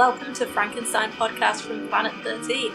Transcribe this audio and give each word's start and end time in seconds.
welcome 0.00 0.32
to 0.32 0.46
Frankenstein 0.46 1.12
podcast 1.12 1.60
from 1.60 1.86
Planet 1.88 2.14
13. 2.24 2.72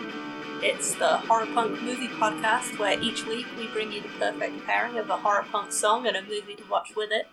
It's 0.62 0.94
the 0.94 1.18
horror 1.18 1.48
punk 1.48 1.82
movie 1.82 2.08
podcast 2.08 2.78
where 2.78 3.02
each 3.02 3.26
week 3.26 3.48
we 3.58 3.66
bring 3.70 3.92
you 3.92 4.04
the 4.04 4.10
perfect 4.20 4.64
pairing 4.68 5.00
of 5.00 5.10
a 5.10 5.18
horror 5.18 5.44
punk 5.52 5.72
song 5.72 6.06
and 6.06 6.16
a 6.16 6.22
movie 6.22 6.54
to 6.54 6.64
watch 6.70 6.96
with 6.96 7.10
it. 7.12 7.26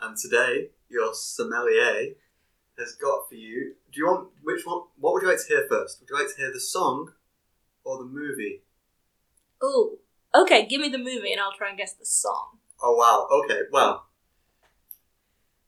And 0.00 0.16
today, 0.16 0.70
your 0.88 1.14
sommelier 1.14 2.14
has 2.76 2.96
got 3.00 3.28
for 3.28 3.36
you. 3.36 3.74
Do 3.92 4.00
you 4.00 4.06
want 4.06 4.30
which 4.42 4.66
one? 4.66 4.82
What 4.98 5.12
would 5.12 5.22
you 5.22 5.28
like 5.28 5.38
to 5.38 5.46
hear 5.46 5.64
first? 5.70 6.00
Would 6.00 6.08
you 6.10 6.16
like 6.18 6.34
to 6.34 6.42
hear 6.42 6.52
the 6.52 6.58
song 6.58 7.12
or 7.84 7.98
the 7.98 8.10
movie? 8.10 8.64
Oh, 9.62 9.98
okay, 10.34 10.66
give 10.66 10.80
me 10.80 10.88
the 10.88 10.98
movie 10.98 11.30
and 11.30 11.40
I'll 11.40 11.56
try 11.56 11.68
and 11.68 11.78
guess 11.78 11.92
the 11.92 12.04
song. 12.04 12.58
Oh 12.82 12.96
wow. 12.96 13.28
Okay. 13.44 13.60
Well, 13.70 14.06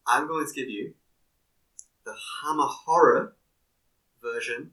I'm 0.04 0.26
going 0.26 0.48
to 0.48 0.52
give 0.52 0.68
you 0.68 0.94
the 2.04 2.14
Hammer 2.42 2.66
horror 2.68 3.36
version 4.22 4.72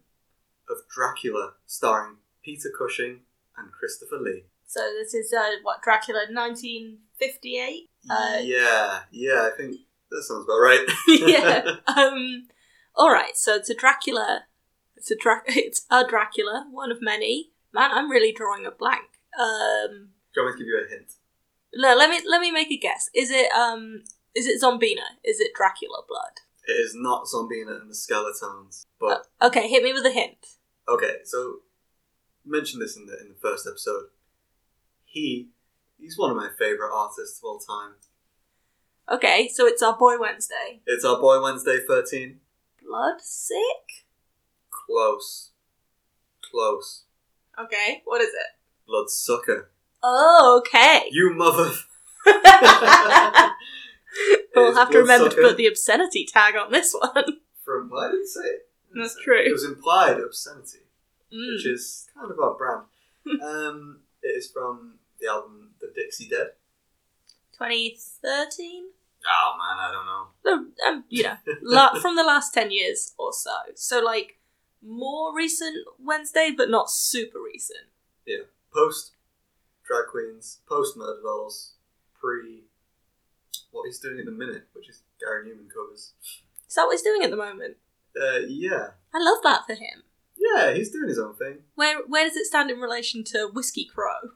of 0.70 0.78
Dracula, 0.94 1.54
starring 1.66 2.18
Peter 2.44 2.70
Cushing 2.78 3.22
and 3.58 3.72
Christopher 3.72 4.18
Lee. 4.20 4.44
So 4.66 4.80
this 4.98 5.14
is 5.14 5.34
uh, 5.34 5.50
what 5.64 5.82
Dracula 5.82 6.22
1958. 6.30 7.90
Uh, 8.10 8.38
yeah. 8.42 9.00
Yeah. 9.12 9.50
I 9.52 9.56
think 9.56 9.78
that 10.10 10.24
sounds 10.24 10.46
about 10.46 10.60
right. 10.60 10.86
yeah. 11.08 11.76
Um. 11.88 12.48
All 12.96 13.12
right. 13.12 13.36
So 13.36 13.56
it's 13.56 13.70
a 13.70 13.76
Dracula. 13.76 14.44
It's 14.96 15.12
a 15.12 15.16
Dra- 15.18 15.44
It's 15.48 15.86
a 15.90 16.06
Dracula, 16.08 16.68
one 16.72 16.92
of 16.92 17.00
many. 17.02 17.52
Man, 17.74 17.92
I'm 17.94 18.10
really 18.10 18.32
drawing 18.32 18.66
a 18.66 18.72
blank. 18.72 19.04
Um. 19.40 20.10
Do 20.34 20.42
you 20.42 20.46
want 20.46 20.56
me 20.56 20.60
to 20.60 20.64
give 20.64 20.68
you 20.68 20.86
a 20.86 20.90
hint? 20.90 21.14
No, 21.74 21.96
let 21.96 22.10
me 22.10 22.22
let 22.26 22.42
me 22.42 22.52
make 22.52 22.72
a 22.72 22.78
guess. 22.78 23.10
Is 23.14 23.32
it 23.32 23.52
um? 23.54 24.04
Is 24.36 24.48
it 24.48 24.62
Zombina? 24.62 25.20
Is 25.24 25.40
it 25.40 25.52
Dracula 25.54 26.04
blood? 26.08 26.40
It 26.68 26.74
is 26.74 26.94
not 26.96 27.26
Zombina 27.26 27.82
and 27.82 27.90
the 27.90 27.96
Skeletons, 27.96 28.86
but 29.00 29.26
uh, 29.42 29.48
Okay, 29.48 29.68
hit 29.68 29.84
me 29.84 29.94
with 29.94 30.06
a 30.06 30.12
hint. 30.12 30.38
Okay, 30.88 31.18
so 31.24 31.58
mentioned 32.46 32.82
this 32.82 32.96
in 32.96 33.06
the 33.06 33.20
in 33.20 33.30
the 33.30 33.40
first 33.42 33.68
episode. 33.68 34.06
He 35.06 35.50
he's 36.00 36.18
one 36.18 36.32
of 36.32 36.38
my 36.38 36.50
favorite 36.58 36.94
artists 36.94 37.40
of 37.40 37.46
all 37.46 37.60
time. 37.60 37.94
Okay, 39.10 39.50
so 39.52 39.66
it's 39.66 39.82
our 39.82 39.98
boy 39.98 40.20
Wednesday. 40.20 40.82
It's 40.86 41.04
our 41.04 41.20
boy 41.20 41.42
Wednesday 41.42 41.80
thirteen. 41.88 42.40
Blood 42.86 43.22
sick. 43.22 44.06
Close, 44.70 45.52
close. 46.42 47.04
Okay, 47.60 48.02
what 48.06 48.22
is 48.22 48.30
it? 48.30 48.58
Bloodsucker. 48.88 49.72
Oh, 50.04 50.62
okay. 50.62 51.04
You 51.12 51.34
mother. 51.34 51.72
we'll 54.56 54.76
have 54.76 54.90
to 54.92 55.00
remember 55.00 55.30
to 55.30 55.36
put 55.36 55.58
the 55.58 55.68
obscenity 55.68 56.26
tag 56.26 56.56
on 56.56 56.72
this 56.72 56.94
one. 56.94 57.40
From 57.66 57.90
why 57.90 58.10
did 58.12 58.22
it 58.22 58.28
say 58.28 58.42
it? 58.42 58.68
That's 58.94 59.16
true. 59.24 59.40
It 59.40 59.52
was 59.52 59.64
implied 59.64 60.18
obscenity, 60.20 60.80
Mm. 61.34 61.56
which 61.56 61.66
is 61.66 62.08
kind 62.14 62.30
of 62.30 62.38
our 62.40 62.56
brand. 62.56 62.84
um, 63.42 64.02
it 64.22 64.28
is 64.30 64.52
from 64.52 64.96
the 65.20 65.28
album 65.28 65.70
The 65.80 65.92
Dixie 65.96 66.28
Dead. 66.28 66.48
2013. 67.58 68.84
Oh 69.26 69.54
man, 69.58 69.78
I 69.80 69.92
don't 69.92 70.06
know. 70.06 70.28
The, 70.44 70.90
um, 70.90 71.04
you 71.10 71.24
know, 71.24 71.38
la- 71.62 72.00
from 72.00 72.16
the 72.16 72.24
last 72.24 72.54
10 72.54 72.72
years 72.72 73.14
or 73.18 73.32
so. 73.32 73.52
So, 73.76 74.02
like, 74.04 74.40
more 74.84 75.34
recent 75.36 75.78
Wednesday, 76.00 76.52
but 76.56 76.70
not 76.72 76.90
super 76.90 77.38
recent. 77.40 77.86
Yeah. 78.26 78.46
Post 78.74 79.12
drag 79.86 80.08
queens, 80.10 80.60
post 80.68 80.98
Murderdolls, 80.98 81.74
pre 82.20 82.64
what 83.72 83.86
he's 83.86 84.00
doing 84.00 84.20
at 84.20 84.26
the 84.26 84.32
minute, 84.32 84.68
which 84.74 84.90
is 84.90 85.04
Gary 85.20 85.48
Numan 85.50 85.70
covers. 85.74 86.14
Is 86.68 86.76
that 86.76 86.84
what 86.86 86.92
he's 86.94 87.02
doing 87.02 87.24
at 87.24 87.32
the 87.32 87.38
moment? 87.38 87.78
Uh, 88.16 88.40
yeah, 88.48 88.88
I 89.14 89.20
love 89.20 89.40
that 89.44 89.66
for 89.66 89.74
him. 89.74 90.04
yeah, 90.38 90.74
he's 90.74 90.92
doing 90.92 91.08
his 91.10 91.20
own 91.20 91.36
thing. 91.36 91.60
Where 91.76 92.00
where 92.08 92.26
does 92.28 92.36
it 92.36 92.46
stand 92.46 92.70
in 92.72 92.80
relation 92.80 93.24
to 93.26 93.50
Whiskey 93.54 93.86
Crow? 93.86 94.32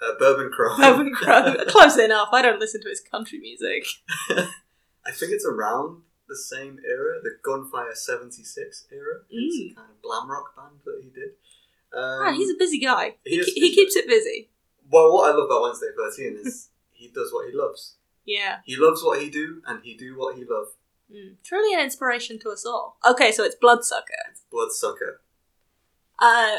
Uh, 0.00 0.12
Bourbon 0.18 0.50
Crow. 0.52 0.76
Melvin 0.78 1.12
Crow. 1.12 1.54
Close 1.68 1.98
enough. 1.98 2.28
I 2.32 2.40
don't 2.42 2.60
listen 2.60 2.80
to 2.82 2.88
his 2.88 3.00
country 3.00 3.40
music. 3.40 3.84
I 4.30 5.10
think 5.12 5.32
it's 5.32 5.44
around 5.46 6.02
the 6.28 6.36
same 6.36 6.78
era, 6.88 7.20
the 7.22 7.30
Gunfire 7.42 7.94
'76 7.94 8.86
era. 8.92 9.22
It's 9.30 9.56
Mm. 9.56 9.72
a 9.72 9.74
kind 9.74 9.90
of 9.90 10.02
glam 10.02 10.30
rock 10.30 10.54
band 10.54 10.76
that 10.84 11.00
he 11.02 11.10
did. 11.10 11.30
Um, 11.92 12.22
Man, 12.24 12.34
he's 12.34 12.50
a 12.50 12.58
busy 12.58 12.78
guy. 12.78 13.16
he 13.24 13.38
He, 13.42 13.52
he 13.68 13.74
keeps 13.74 13.96
it 13.96 14.06
busy. 14.06 14.50
well, 14.90 15.12
what 15.12 15.30
I 15.30 15.34
love 15.34 15.46
about 15.46 15.62
Wednesday 15.62 15.86
13 15.96 16.38
is 16.46 16.68
he 16.92 17.08
does 17.08 17.32
what 17.32 17.48
he 17.50 17.56
loves. 17.56 17.96
Yeah. 18.28 18.58
He 18.64 18.76
loves 18.76 19.02
what 19.02 19.22
he 19.22 19.30
do, 19.30 19.62
and 19.66 19.82
he 19.82 19.94
do 19.96 20.18
what 20.18 20.36
he 20.36 20.44
love. 20.44 20.68
Mm. 21.10 21.36
Truly 21.42 21.72
an 21.72 21.80
inspiration 21.80 22.38
to 22.40 22.50
us 22.50 22.66
all. 22.66 22.98
Okay, 23.08 23.32
so 23.32 23.42
it's 23.42 23.54
Bloodsucker. 23.54 24.34
Bloodsucker. 24.50 25.22
Uh, 26.18 26.58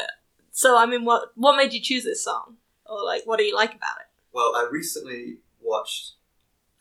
so 0.50 0.76
I 0.76 0.86
mean, 0.86 1.04
what 1.04 1.30
what 1.36 1.56
made 1.56 1.72
you 1.72 1.80
choose 1.80 2.02
this 2.02 2.24
song, 2.24 2.56
or 2.86 3.04
like, 3.04 3.22
what 3.24 3.38
do 3.38 3.44
you 3.44 3.54
like 3.54 3.70
about 3.70 4.00
it? 4.00 4.08
Well, 4.32 4.52
I 4.56 4.68
recently 4.68 5.38
watched 5.60 6.14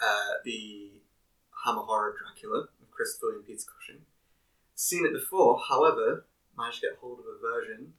uh, 0.02 0.42
the 0.44 0.90
Hammer 1.64 1.82
Horror 1.82 2.16
Dracula 2.18 2.68
with 2.80 2.90
Christopher 2.90 3.36
and 3.36 3.46
Peter 3.46 3.60
Cushing. 3.78 4.02
Seen 4.74 5.06
it 5.06 5.14
before, 5.14 5.62
however, 5.70 6.26
managed 6.58 6.82
to 6.82 6.88
get 6.88 6.98
hold 7.00 7.20
of 7.20 7.26
a 7.26 7.40
version 7.40 7.94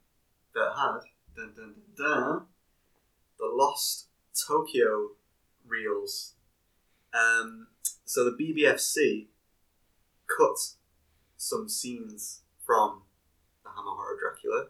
that 0.55 0.73
had 0.77 1.03
dun, 1.37 1.53
dun, 1.55 1.75
dun, 1.97 2.09
dun, 2.09 2.47
the 3.39 3.47
Lost 3.47 4.09
Tokyo 4.49 5.11
reels. 5.65 6.35
Um, 7.13 7.69
so 8.05 8.25
the 8.25 8.31
BBFC 8.31 9.27
cut 10.27 10.57
some 11.37 11.69
scenes 11.69 12.43
from 12.65 13.03
the 13.65 13.71
Hammer 13.71 13.91
Horror 13.91 14.17
Dracula 14.21 14.67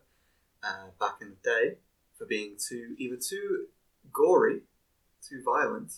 uh, 0.63 0.91
back 0.99 1.19
in 1.21 1.31
the 1.31 1.51
day 1.51 1.77
for 2.17 2.27
being 2.27 2.57
too 2.59 2.95
either 2.99 3.17
too 3.17 3.67
gory, 4.13 4.61
too 5.27 5.43
violent, 5.45 5.93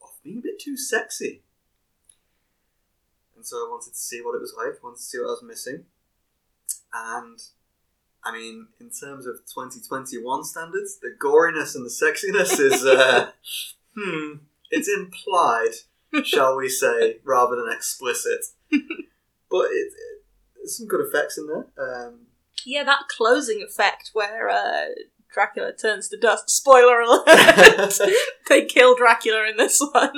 or 0.00 0.08
being 0.22 0.38
a 0.38 0.42
bit 0.42 0.58
too 0.58 0.76
sexy. 0.76 1.42
And 3.36 3.44
so 3.44 3.56
I 3.58 3.68
wanted 3.70 3.92
to 3.92 3.98
see 3.98 4.20
what 4.22 4.34
it 4.34 4.40
was 4.40 4.54
like. 4.56 4.82
Wanted 4.82 4.96
to 4.96 5.02
see 5.02 5.18
what 5.18 5.26
I 5.26 5.30
was 5.30 5.42
missing. 5.42 5.84
And 6.92 7.38
I 8.24 8.32
mean, 8.32 8.68
in 8.80 8.90
terms 8.90 9.26
of 9.26 9.36
2021 9.52 10.44
standards, 10.44 10.98
the 11.00 11.14
goriness 11.18 11.74
and 11.74 11.84
the 11.84 11.90
sexiness 11.90 12.58
is, 12.58 12.84
uh, 12.84 13.30
hmm, 13.96 14.36
it's 14.70 14.88
implied, 14.88 15.72
shall 16.24 16.56
we 16.56 16.68
say, 16.68 17.18
rather 17.24 17.56
than 17.56 17.70
explicit. 17.72 18.44
But 18.70 19.66
it, 19.70 19.92
it, 20.62 20.68
some 20.70 20.86
good 20.86 21.06
effects 21.06 21.38
in 21.38 21.46
there. 21.46 21.66
Um, 21.78 22.26
Yeah, 22.64 22.84
that 22.84 23.08
closing 23.08 23.62
effect 23.62 24.10
where 24.14 24.48
uh, 24.48 24.86
Dracula 25.32 25.72
turns 25.74 26.08
to 26.08 26.16
dust. 26.16 26.48
Spoiler 26.50 27.00
alert! 27.00 27.24
they 28.48 28.64
kill 28.64 28.96
Dracula 28.96 29.48
in 29.50 29.56
this 29.56 29.80
one. 29.92 30.10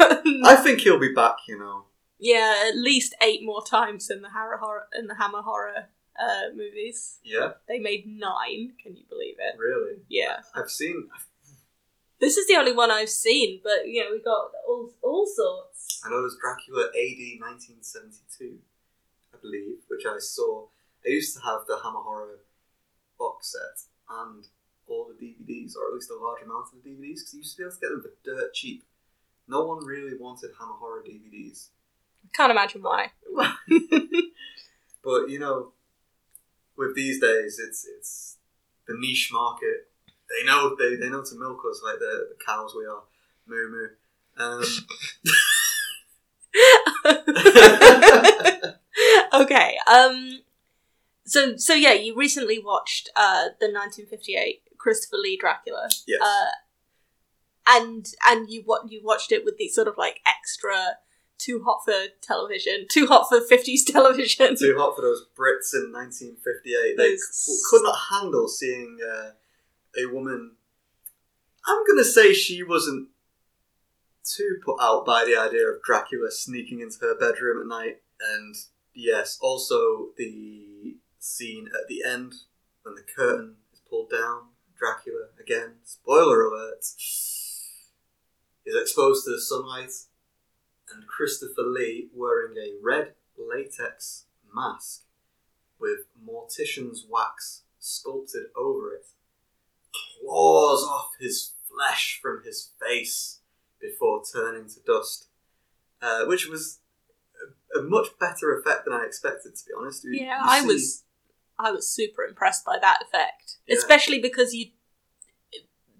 Um, 0.00 0.40
I 0.44 0.56
think 0.62 0.80
he'll 0.80 0.98
be 1.00 1.12
back, 1.12 1.36
you 1.48 1.58
know. 1.58 1.84
yeah, 2.18 2.64
at 2.68 2.76
least 2.76 3.14
eight 3.22 3.40
more 3.44 3.62
times 3.64 4.08
in 4.10 4.22
the 4.22 4.30
Hammer 4.30 4.56
horror 4.56 4.86
in 4.98 5.06
the 5.06 5.14
Hammer 5.16 5.42
horror 5.42 5.88
uh, 6.18 6.54
movies. 6.54 7.18
Yeah, 7.24 7.50
They 7.68 7.78
made 7.78 8.04
nine. 8.06 8.72
Can 8.82 8.96
you 8.96 9.04
believe 9.08 9.36
it? 9.38 9.58
really. 9.58 9.98
Yeah. 10.08 10.38
I've 10.54 10.70
seen. 10.70 11.08
This 12.20 12.36
is 12.36 12.46
the 12.46 12.56
only 12.56 12.72
one 12.72 12.90
I've 12.90 13.10
seen, 13.10 13.60
but 13.62 13.86
you 13.86 14.02
know 14.02 14.10
we 14.10 14.22
got 14.22 14.50
all 14.66 14.90
all 15.02 15.26
sorts. 15.26 16.02
I 16.04 16.10
know 16.10 16.20
there's 16.20 16.38
Dracula 16.40 16.86
AD 16.88 17.40
1972, 17.40 18.58
I 19.34 19.36
believe, 19.40 19.78
which 19.88 20.06
I 20.06 20.18
saw. 20.18 20.66
I 21.04 21.10
used 21.10 21.36
to 21.36 21.42
have 21.42 21.60
the 21.68 21.78
Hammer 21.82 22.00
Horror 22.00 22.40
box 23.18 23.52
set 23.52 23.84
and 24.10 24.44
all 24.88 25.06
the 25.06 25.14
DVDs, 25.14 25.76
or 25.76 25.88
at 25.88 25.94
least 25.94 26.10
a 26.10 26.16
large 26.16 26.42
amount 26.42 26.66
of 26.72 26.82
the 26.82 26.90
DVDs, 26.90 27.20
because 27.20 27.34
you 27.34 27.38
used 27.40 27.56
to 27.56 27.62
be 27.62 27.64
able 27.64 27.74
to 27.74 27.80
get 27.80 27.90
them 27.90 28.02
for 28.02 28.12
dirt 28.24 28.54
cheap. 28.54 28.84
No 29.48 29.64
one 29.64 29.84
really 29.84 30.16
wanted 30.18 30.50
Hammer 30.58 30.74
Horror 30.74 31.04
DVDs. 31.06 31.68
I 32.24 32.28
can't 32.36 32.50
imagine 32.50 32.82
why. 32.82 33.10
But 35.06 35.30
you 35.30 35.38
know, 35.38 35.68
with 36.76 36.96
these 36.96 37.20
days, 37.20 37.60
it's 37.64 37.86
it's 37.86 38.38
the 38.88 38.96
niche 38.98 39.30
market. 39.32 39.85
They 40.28 40.44
know 40.46 40.74
they, 40.78 40.96
they 40.96 41.08
know 41.08 41.22
to 41.24 41.38
milk 41.38 41.60
us 41.70 41.80
like 41.84 41.98
the, 41.98 42.28
the 42.30 42.44
cows 42.44 42.74
we 42.76 42.84
are. 42.86 43.02
Moo 43.46 43.70
moo. 43.70 43.88
Um, 44.38 44.62
okay. 49.42 49.76
Um. 49.86 50.40
So 51.24 51.56
so 51.56 51.74
yeah, 51.74 51.92
you 51.92 52.14
recently 52.16 52.58
watched 52.62 53.10
uh 53.16 53.48
the 53.60 53.66
1958 53.66 54.62
Christopher 54.78 55.16
Lee 55.16 55.36
Dracula. 55.36 55.88
yes. 56.06 56.20
Uh, 56.22 56.46
and 57.68 58.06
and 58.28 58.48
you 58.50 58.62
what 58.64 58.90
you 58.90 59.00
watched 59.02 59.32
it 59.32 59.44
with 59.44 59.56
the 59.58 59.68
sort 59.68 59.88
of 59.88 59.94
like 59.98 60.20
extra 60.26 60.98
too 61.38 61.62
hot 61.66 61.80
for 61.84 61.92
television, 62.22 62.86
too 62.88 63.06
hot 63.06 63.28
for 63.28 63.40
50s 63.40 63.84
television. 63.86 64.56
Too 64.56 64.74
hot 64.78 64.94
for 64.96 65.02
those 65.02 65.26
Brits 65.38 65.74
in 65.74 65.92
1958. 65.92 66.96
They 66.96 67.10
Those- 67.10 67.28
c- 67.30 67.62
could 67.68 67.82
not 67.82 67.98
handle 68.10 68.48
seeing 68.48 68.96
uh, 69.06 69.30
a 69.98 70.06
woman. 70.12 70.52
I'm 71.66 71.84
going 71.86 71.98
to 71.98 72.04
say 72.04 72.32
she 72.32 72.62
wasn't 72.62 73.08
too 74.24 74.58
put 74.64 74.78
out 74.80 75.06
by 75.06 75.24
the 75.24 75.36
idea 75.36 75.66
of 75.68 75.82
Dracula 75.82 76.30
sneaking 76.30 76.80
into 76.80 76.98
her 77.00 77.16
bedroom 77.18 77.60
at 77.60 77.66
night 77.66 78.02
and, 78.20 78.54
Yes. 78.98 79.38
Also, 79.42 80.08
the 80.16 80.96
scene 81.18 81.68
at 81.68 81.86
the 81.86 82.02
end 82.02 82.32
when 82.82 82.94
the 82.94 83.02
curtain 83.02 83.56
is 83.72 83.80
pulled 83.80 84.10
down, 84.10 84.48
Dracula 84.78 85.26
again. 85.38 85.74
Spoiler 85.84 86.46
alert. 86.46 86.84
Is 88.68 88.74
exposed 88.74 89.24
to 89.26 89.32
the 89.32 89.40
sunlight, 89.40 89.92
and 90.92 91.06
Christopher 91.06 91.62
Lee 91.62 92.08
wearing 92.12 92.56
a 92.56 92.74
red 92.82 93.14
latex 93.38 94.24
mask 94.52 95.02
with 95.78 96.06
mortician's 96.18 97.06
wax 97.08 97.62
sculpted 97.78 98.46
over 98.56 98.92
it, 98.94 99.06
claws 100.20 100.82
off 100.84 101.10
his 101.18 101.52
flesh 101.68 102.18
from 102.22 102.42
his 102.44 102.70
face 102.80 103.40
before 103.80 104.22
turning 104.32 104.68
to 104.68 104.80
dust, 104.86 105.28
uh, 106.02 106.24
which 106.26 106.46
was 106.48 106.80
a, 107.74 107.78
a 107.80 107.82
much 107.82 108.08
better 108.18 108.56
effect 108.58 108.84
than 108.84 108.94
I 108.94 109.04
expected. 109.04 109.54
To 109.56 109.64
be 109.66 109.72
honest, 109.78 110.04
You- 110.04 110.12
Yeah, 110.24 110.38
you 110.42 110.50
I 110.50 110.60
see- 110.60 110.66
was 110.66 111.02
I 111.58 111.70
was 111.70 111.88
super 111.88 112.22
impressed 112.24 112.64
by 112.66 112.78
that 112.78 113.00
effect, 113.02 113.56
Yeah. 113.66 113.76
especially 113.76 114.18
because 114.20 114.52
you 114.54 114.70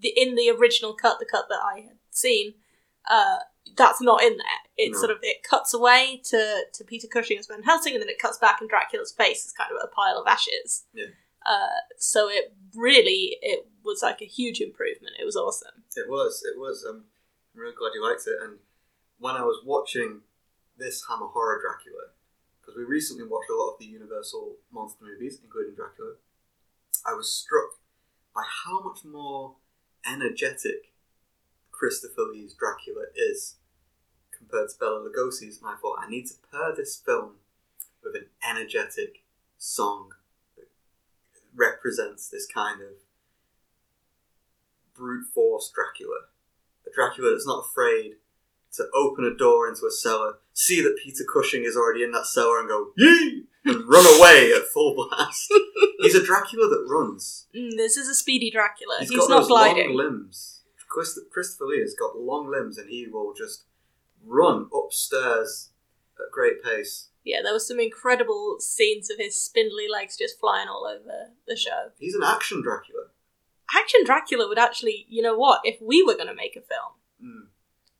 the 0.01 0.09
in 0.17 0.35
the 0.35 0.51
original 0.51 0.95
cut, 0.95 1.19
the 1.19 1.25
cut 1.27 1.47
that 1.49 1.61
I 1.63 1.81
had 1.81 1.99
seen, 2.11 2.55
uh, 3.11 3.39
that's 3.77 4.01
not 4.03 4.23
in 4.23 4.37
there. 4.37 4.47
It 4.77 4.93
No. 4.93 4.99
sort 4.99 5.11
of 5.11 5.19
it 5.23 5.43
cuts 5.43 5.73
away 5.73 6.21
to 6.25 6.65
to 6.73 6.85
Peter 6.85 7.07
Cushing 7.09 7.39
as 7.39 7.47
Van 7.47 7.63
Helsing, 7.63 7.95
and 7.95 8.03
then 8.03 8.09
it 8.11 8.19
cuts 8.19 8.37
back, 8.39 8.61
and 8.61 8.69
Dracula's 8.69 9.13
face 9.13 9.45
is 9.47 9.53
kind 9.53 9.71
of 9.73 9.79
a 9.83 9.89
pile 9.89 10.19
of 10.19 10.27
ashes. 10.27 10.85
Yeah. 10.93 11.07
Uh, 11.46 11.81
so 11.96 12.28
it 12.28 12.54
really 12.75 13.38
it 13.40 13.69
was 13.84 14.02
like 14.02 14.20
a 14.20 14.26
huge 14.26 14.60
improvement. 14.60 15.14
It 15.20 15.25
was 15.25 15.37
awesome. 15.37 15.84
It 15.96 16.08
was. 16.08 16.43
It 16.44 16.58
was. 16.58 16.84
Um, 16.88 17.04
I'm 17.54 17.60
really 17.60 17.75
glad 17.78 17.93
you 17.94 18.02
liked 18.02 18.26
it. 18.26 18.37
And 18.43 18.58
when 19.19 19.37
I 19.37 19.43
was 19.43 19.62
watching 19.64 20.20
this 20.76 21.04
Hammer 21.08 21.26
Horror 21.26 21.60
Dracula, 21.62 22.10
because 22.60 22.76
we 22.76 22.84
recently 22.84 23.25
watched 23.25 23.48
a 23.48 23.54
lot 23.54 23.75
of 23.75 23.78
the 23.78 23.87
Universal 23.87 24.56
monster 24.72 25.04
movies, 25.04 25.38
including 25.43 25.75
Dracula, 25.75 26.14
I 27.06 27.14
was 27.14 27.32
struck 27.32 27.78
by 28.34 28.43
how 28.64 28.82
much 28.82 29.04
more 29.04 29.54
energetic 30.04 30.93
Christopher 31.70 32.22
Lee's 32.32 32.54
Dracula 32.54 33.04
is 33.14 33.56
compared 34.37 34.69
to 34.70 34.78
Bela 34.78 35.08
Lugosi's. 35.08 35.58
And 35.62 35.70
I 35.70 35.76
thought, 35.81 36.00
I 36.02 36.10
need 36.10 36.26
to 36.26 36.34
pair 36.50 36.75
this 36.75 36.96
film 36.96 37.37
with 38.02 38.16
an 38.16 38.26
energetic 38.48 39.22
song 39.56 40.12
represents 41.56 42.29
this 42.29 42.47
kind 42.47 42.81
of 42.82 42.88
brute 44.94 45.26
force 45.35 45.70
Dracula. 45.75 46.20
A 46.87 46.91
Dracula 46.94 47.31
that's 47.32 47.47
not 47.47 47.67
afraid 47.70 48.14
to 48.75 48.87
open 48.94 49.25
a 49.25 49.35
door 49.37 49.69
into 49.69 49.87
a 49.87 49.91
cellar, 49.91 50.35
see 50.53 50.82
that 50.82 50.99
Peter 51.03 51.25
Cushing 51.25 51.64
is 51.64 51.76
already 51.76 52.03
in 52.05 52.12
that 52.12 52.26
cellar, 52.26 52.61
and 52.61 52.69
go 52.69 52.91
yee 52.97 53.44
and 53.64 53.88
run 53.88 54.05
away 54.19 54.53
at 54.55 54.64
full 54.67 54.94
blast. 54.94 55.53
He's 56.00 56.14
a 56.14 56.25
Dracula 56.25 56.69
that 56.69 56.87
runs. 56.88 57.47
Mm, 57.55 57.76
this 57.76 57.97
is 57.97 58.08
a 58.08 58.14
speedy 58.14 58.50
Dracula. 58.50 58.97
He's 59.00 59.08
He's, 59.11 59.19
got 59.19 59.31
not 59.31 59.38
those 59.41 59.49
gliding. 59.49 59.88
long 59.88 59.97
limbs. 59.97 60.62
Christ- 60.88 61.19
Christopher 61.32 61.64
Lee 61.67 61.81
has 61.81 61.94
got 61.94 62.19
long 62.19 62.50
limbs, 62.50 62.79
and 62.79 62.91
he 62.91 63.06
will 63.11 63.32
just 63.35 63.64
run 64.25 64.69
upstairs 64.75 65.70
at 66.19 66.31
great 66.32 66.62
pace. 66.62 67.08
Yeah, 67.26 67.43
there 67.43 67.52
was 67.52 67.67
some 67.67 67.81
incredible 67.81 68.58
scenes 68.61 69.11
of 69.11 69.19
his 69.19 69.34
spindly 69.38 69.88
legs 69.93 70.17
just 70.17 70.38
flying 70.38 70.69
all 70.69 70.87
over 70.87 71.32
the 71.49 71.56
show. 71.56 71.90
He's 71.99 72.14
an 72.14 72.23
action 72.25 72.62
Dracula. 72.62 73.06
Action 73.76 74.00
Dracula 74.05 74.46
would 74.49 74.61
actually, 74.61 75.06
you 75.08 75.23
know 75.23 75.37
what? 75.37 75.61
If 75.64 75.78
we 75.82 76.05
were 76.05 76.14
going 76.14 76.28
to 76.28 76.34
make 76.34 76.56
a 76.56 76.61
film, 76.61 76.93
Mm. 77.23 77.46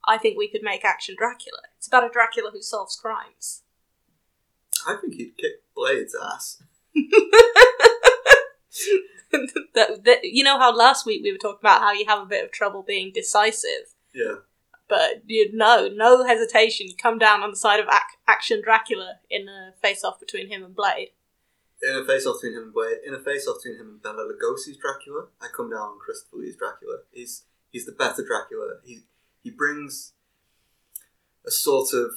I 0.07 0.19
think 0.19 0.37
we 0.37 0.47
could 0.47 0.63
make 0.63 0.85
Action 0.85 1.15
Dracula. 1.19 1.61
It's 1.79 1.87
about 1.89 2.05
a 2.05 2.11
Dracula 2.11 2.51
who 2.53 2.61
solves 2.61 2.97
crimes. 2.97 3.63
I 4.87 4.95
think 5.01 5.15
he'd 5.15 5.37
kick 5.39 5.63
Blade's 5.75 6.15
ass. 6.15 6.63
that, 9.33 10.01
that, 10.05 10.19
you 10.23 10.45
know 10.45 10.59
how 10.59 10.75
last 10.75 11.07
week 11.07 11.23
we 11.23 11.33
were 11.33 11.39
talking 11.39 11.61
about 11.63 11.81
how 11.81 11.93
you 11.93 12.05
have 12.07 12.23
a 12.23 12.27
bit 12.27 12.45
of 12.45 12.53
trouble 12.53 12.83
being 12.83 13.11
decisive, 13.13 13.95
Yeah. 14.15 14.37
But 14.89 15.23
you 15.27 15.51
no, 15.53 15.89
no 15.89 16.25
hesitation. 16.25 16.89
Come 17.01 17.19
down 17.19 17.43
on 17.43 17.51
the 17.51 17.57
side 17.57 17.81
of 17.81 17.87
ac- 17.87 18.19
Action 18.29 18.63
Dracula 18.63 19.17
in 19.31 19.49
a 19.49 19.73
face-off 19.83 20.21
between 20.21 20.49
him 20.49 20.65
and 20.65 20.75
Blade. 20.75 21.11
In 21.83 21.95
a 21.95 22.05
face 22.05 22.27
off 22.27 22.37
between 22.41 22.57
him 22.57 22.65
and 22.65 22.73
Blade, 22.73 22.99
in 23.07 23.15
a 23.15 23.21
face 23.21 23.47
off 23.47 23.57
between 23.63 23.79
him 23.79 23.89
and 23.89 24.03
Bela 24.03 24.27
Lugosi's 24.27 24.79
Dracula, 24.79 25.27
I 25.41 25.49
come 25.55 25.71
down 25.71 25.81
on 25.81 25.99
Christopher 25.99 26.37
Lee's 26.39 26.57
Dracula. 26.57 27.01
He's 27.13 27.45
he's 27.71 27.87
the 27.87 27.93
better 27.93 28.25
Dracula. 28.27 28.77
He 28.85 29.03
he 29.43 29.51
brings 29.51 30.15
a 31.47 31.51
sort 31.51 31.93
of 31.93 32.13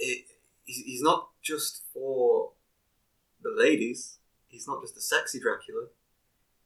it, 0.00 0.24
he's, 0.64 1.02
not 1.02 1.28
just 1.42 1.82
for 1.92 2.52
the 3.42 3.52
ladies. 3.56 4.18
He's 4.48 4.66
not 4.66 4.80
just 4.82 4.96
a 4.96 5.00
sexy 5.00 5.38
Dracula. 5.38 5.86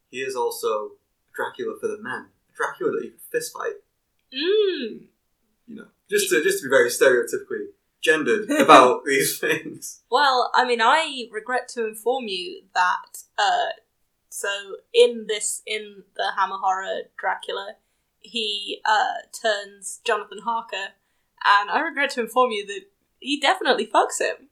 He 0.09 0.19
is 0.19 0.35
also 0.35 0.93
Dracula 1.35 1.75
for 1.79 1.87
the 1.87 2.01
men. 2.01 2.27
A 2.49 2.55
Dracula 2.55 2.93
that 2.93 3.05
you 3.05 3.11
could 3.11 3.21
fist 3.31 3.53
fight. 3.53 3.75
Mm. 4.35 5.07
You 5.67 5.75
know, 5.75 5.85
just 6.09 6.29
to 6.29 6.43
just 6.43 6.61
to 6.61 6.65
be 6.65 6.69
very 6.69 6.89
stereotypically 6.89 7.67
gendered 8.01 8.49
about 8.59 9.05
these 9.05 9.39
things. 9.39 10.01
Well, 10.09 10.51
I 10.53 10.65
mean, 10.65 10.81
I 10.81 11.27
regret 11.31 11.67
to 11.69 11.87
inform 11.87 12.27
you 12.27 12.63
that 12.73 13.23
uh, 13.37 13.79
so 14.29 14.49
in 14.93 15.25
this 15.27 15.61
in 15.65 16.03
the 16.15 16.31
Hammer 16.37 16.57
horror 16.57 17.03
Dracula, 17.17 17.75
he 18.19 18.81
uh, 18.85 19.27
turns 19.41 20.01
Jonathan 20.03 20.39
Harker, 20.39 20.93
and 21.43 21.69
I 21.69 21.79
regret 21.79 22.11
to 22.11 22.21
inform 22.21 22.51
you 22.51 22.65
that 22.67 22.81
he 23.19 23.39
definitely 23.39 23.87
fucks 23.87 24.19
him. 24.19 24.49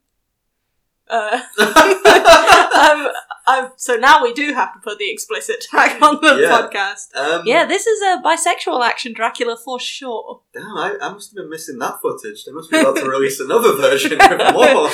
Uh, 1.10 1.42
um, 1.60 3.12
i 3.46 3.70
so 3.76 3.96
now 3.98 4.24
we 4.24 4.34
do 4.34 4.54
have 4.54 4.74
to 4.74 4.80
put 4.80 4.98
the 4.98 5.12
explicit 5.12 5.66
tag 5.70 6.02
on 6.02 6.20
the 6.22 6.36
Yeah. 6.42 6.50
podcast. 6.50 7.16
Um, 7.16 7.42
Yeah, 7.46 7.66
this 7.66 7.86
is 7.86 8.02
a 8.02 8.22
bisexual 8.24 8.82
action 8.86 9.14
Dracula 9.14 9.58
for 9.58 9.80
sure. 9.80 10.42
Damn, 10.54 10.78
I, 10.78 10.96
I 11.02 11.10
must 11.12 11.32
have 11.32 11.36
been 11.36 11.50
missing 11.50 11.78
that 11.80 12.00
footage. 12.02 12.46
They 12.46 12.52
must 12.54 12.72
be 12.72 12.80
about 12.80 12.96
to 12.98 13.08
release 13.10 13.40
another 13.40 13.74
version 13.78 14.18
with 14.18 14.54
more. 14.54 14.90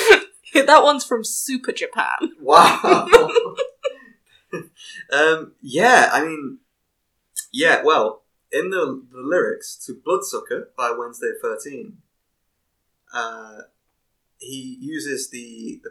that 0.66 0.82
one's 0.82 1.04
from 1.04 1.22
Super 1.24 1.72
Japan. 1.72 2.32
Wow. 2.40 3.06
um, 5.12 5.52
yeah, 5.62 6.10
I 6.12 6.24
mean, 6.24 6.58
yeah, 7.52 7.82
well, 7.84 8.22
in 8.52 8.70
the, 8.70 9.02
the 9.12 9.20
lyrics 9.20 9.76
to 9.86 9.94
Bloodsucker 10.04 10.70
by 10.76 10.90
Wednesday 10.90 11.32
13, 11.40 11.98
uh, 13.14 13.58
he 14.38 14.76
uses 14.80 15.30
the, 15.30 15.80
the 15.84 15.90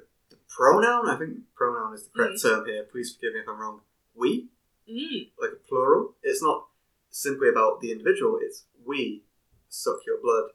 pronoun, 0.50 1.10
I 1.10 1.18
think 1.18 1.38
pronoun 1.56 1.94
is 1.94 2.04
the 2.04 2.10
correct 2.10 2.42
term 2.42 2.66
here, 2.66 2.84
please 2.92 3.14
forgive 3.16 3.34
me 3.34 3.40
if 3.42 3.48
I'm 3.48 3.60
wrong, 3.60 3.82
we, 4.16 4.48
Mm. 4.90 5.30
like 5.40 5.52
a 5.52 5.68
plural. 5.68 6.16
It's 6.24 6.42
not 6.42 6.68
simply 7.12 7.48
about 7.50 7.80
the 7.80 7.92
individual, 7.92 8.40
it's 8.42 8.66
we 8.86 9.24
suck 9.70 10.00
your 10.06 10.20
blood. 10.22 10.52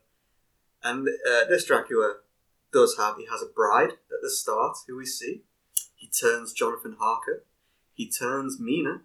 And 0.82 1.06
uh, 1.08 1.44
this 1.48 1.64
Dracula 1.64 2.16
does 2.72 2.96
have, 2.98 3.16
he 3.16 3.26
has 3.30 3.42
a 3.42 3.46
bride 3.46 3.92
at 3.92 4.20
the 4.22 4.28
start 4.30 4.76
who 4.86 4.96
we 4.96 5.06
see. 5.06 5.42
He 5.94 6.08
turns 6.08 6.52
Jonathan 6.52 6.96
Harker. 6.98 7.44
He 7.94 8.10
turns 8.10 8.58
Mina. 8.60 9.02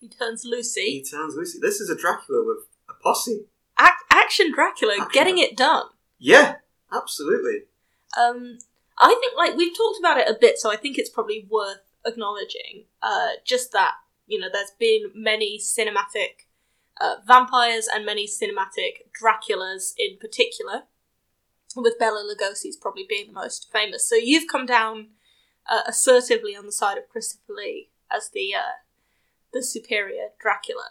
He 0.00 0.08
turns 0.08 0.44
Lucy. 0.44 0.80
He 0.90 1.04
turns 1.04 1.34
Lucy. 1.36 1.58
This 1.60 1.80
is 1.80 1.90
a 1.90 1.96
Dracula 1.96 2.44
with 2.44 2.64
a 2.88 2.94
posse. 3.02 3.44
Ac- 3.78 3.90
action 4.10 4.50
Dracula, 4.52 4.94
Action 4.94 5.08
getting 5.12 5.38
it 5.38 5.56
done. 5.56 5.84
Yeah, 6.18 6.56
absolutely. 6.92 7.64
Um, 8.18 8.58
I 9.00 9.16
think 9.20 9.34
like 9.36 9.56
we've 9.56 9.76
talked 9.76 9.98
about 9.98 10.18
it 10.18 10.28
a 10.28 10.36
bit, 10.38 10.58
so 10.58 10.70
I 10.70 10.76
think 10.76 10.98
it's 10.98 11.10
probably 11.10 11.46
worth 11.48 11.80
acknowledging. 12.04 12.84
Uh, 13.02 13.30
just 13.44 13.72
that 13.72 13.94
you 14.28 14.38
know, 14.38 14.48
there's 14.52 14.72
been 14.78 15.10
many 15.14 15.58
cinematic 15.58 16.46
uh, 17.00 17.16
vampires 17.26 17.88
and 17.92 18.04
many 18.04 18.26
cinematic 18.26 19.08
Draculas 19.20 19.94
in 19.98 20.18
particular, 20.18 20.82
with 21.74 21.98
Bela 21.98 22.22
Lugosi's 22.22 22.76
probably 22.76 23.06
being 23.08 23.28
the 23.28 23.32
most 23.32 23.70
famous. 23.72 24.08
So 24.08 24.14
you've 24.16 24.48
come 24.50 24.66
down 24.66 25.08
uh, 25.68 25.82
assertively 25.86 26.54
on 26.54 26.66
the 26.66 26.72
side 26.72 26.98
of 26.98 27.08
Christopher 27.08 27.54
Lee 27.56 27.88
as 28.10 28.30
the 28.32 28.54
uh, 28.54 28.78
the 29.52 29.62
superior 29.62 30.28
Dracula. 30.38 30.90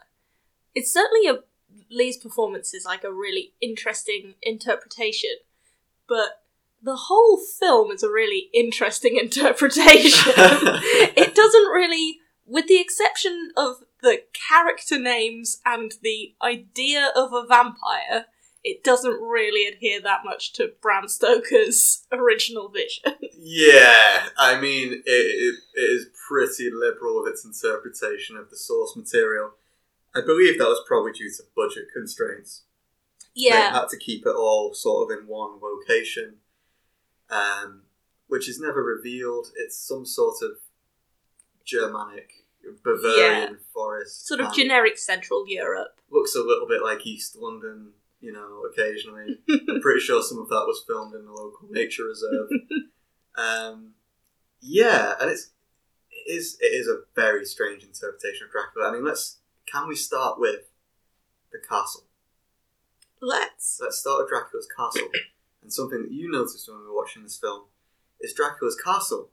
It's 0.74 0.92
certainly 0.92 1.28
a 1.28 1.44
Lee's 1.90 2.18
performance 2.18 2.74
is 2.74 2.86
like 2.86 3.04
a 3.04 3.14
really 3.14 3.54
interesting 3.62 4.34
interpretation, 4.42 5.36
but 6.08 6.44
the 6.82 6.96
whole 6.96 7.40
film 7.60 7.92
is 7.92 8.04
a 8.04 8.10
really 8.10 8.50
interesting 8.54 9.18
interpretation. 9.22 10.34
it 10.36 11.36
doesn't 11.36 11.72
really, 11.72 12.20
with 12.46 12.68
the 12.68 12.80
exception 12.80 13.52
of 13.58 13.78
the 14.02 14.22
character 14.50 15.00
names 15.00 15.60
and 15.66 15.94
the 16.02 16.36
idea 16.42 17.12
of 17.16 17.34
a 17.34 17.46
vampire, 17.46 18.26
it 18.64 18.84
doesn't 18.84 19.22
really 19.22 19.68
adhere 19.68 20.02
that 20.02 20.26
much 20.26 20.54
to 20.54 20.74
Bram 20.82 21.08
Stoker's 21.08 22.06
original 22.12 22.70
vision. 22.70 23.14
Yeah, 23.40 24.30
I 24.36 24.60
mean, 24.60 24.92
it, 24.92 25.02
it, 25.06 25.56
it 25.76 25.80
is 25.80 26.08
pretty 26.28 26.70
liberal 26.74 27.22
with 27.22 27.32
its 27.32 27.46
interpretation 27.46 28.36
of 28.36 28.50
the 28.50 28.58
source 28.58 28.96
material. 28.96 29.52
I 30.16 30.22
believe 30.22 30.58
that 30.58 30.68
was 30.68 30.84
probably 30.88 31.12
due 31.12 31.32
to 31.32 31.44
budget 31.56 31.86
constraints. 31.94 32.64
Yeah. 33.36 33.72
They 33.72 33.78
had 33.78 33.90
to 33.90 33.98
keep 33.98 34.26
it 34.26 34.36
all 34.36 34.74
sort 34.74 35.10
of 35.10 35.18
in 35.18 35.28
one 35.28 35.60
location. 35.62 36.38
Um, 37.30 37.84
which 38.28 38.50
is 38.50 38.60
never 38.60 38.84
revealed. 38.84 39.48
It's 39.56 39.78
some 39.78 40.06
sort 40.06 40.42
of 40.42 40.58
Germanic 41.66 42.32
Bavarian 42.84 43.58
forest. 43.74 44.28
Sort 44.28 44.40
of 44.40 44.54
generic 44.54 44.98
Central 44.98 45.46
Europe. 45.48 46.00
Looks 46.10 46.36
a 46.36 46.42
little 46.42 46.68
bit 46.68 46.82
like 46.82 47.06
East 47.06 47.36
London, 47.36 47.92
you 48.22 48.32
know, 48.32 48.64
occasionally. 48.72 49.40
I'm 49.50 49.82
pretty 49.82 50.00
sure 50.00 50.22
some 50.22 50.40
of 50.40 50.50
that 50.50 50.66
was 50.66 50.84
filmed 50.86 51.14
in 51.14 51.26
the 51.26 51.32
local 51.32 51.68
nature 51.70 52.06
reserve. 52.06 52.50
um, 53.38 53.92
yeah, 54.62 55.14
and 55.20 55.32
it's 55.32 55.52
it 56.12 56.32
is 56.32 56.58
it 56.60 56.68
is 56.74 56.88
a 56.88 57.02
very 57.16 57.46
strange 57.46 57.84
interpretation 57.84 58.48
of 58.48 58.52
Dracula. 58.52 58.90
I 58.90 58.92
mean, 58.94 59.06
let's 59.06 59.38
can 59.72 59.88
we 59.88 59.96
start 59.96 60.40
with 60.40 60.72
the 61.52 61.60
castle? 61.60 62.04
Let's. 63.22 63.80
Let's 63.82 64.00
start 64.00 64.20
with 64.20 64.30
Dracula's 64.30 64.68
castle. 64.76 65.10
And 65.68 65.74
something 65.74 66.02
that 66.02 66.12
you 66.12 66.32
noticed 66.32 66.70
when 66.70 66.80
we 66.80 66.86
were 66.86 66.96
watching 66.96 67.24
this 67.24 67.38
film 67.38 67.64
is 68.22 68.34
Dracula's 68.34 68.80
castle 68.82 69.32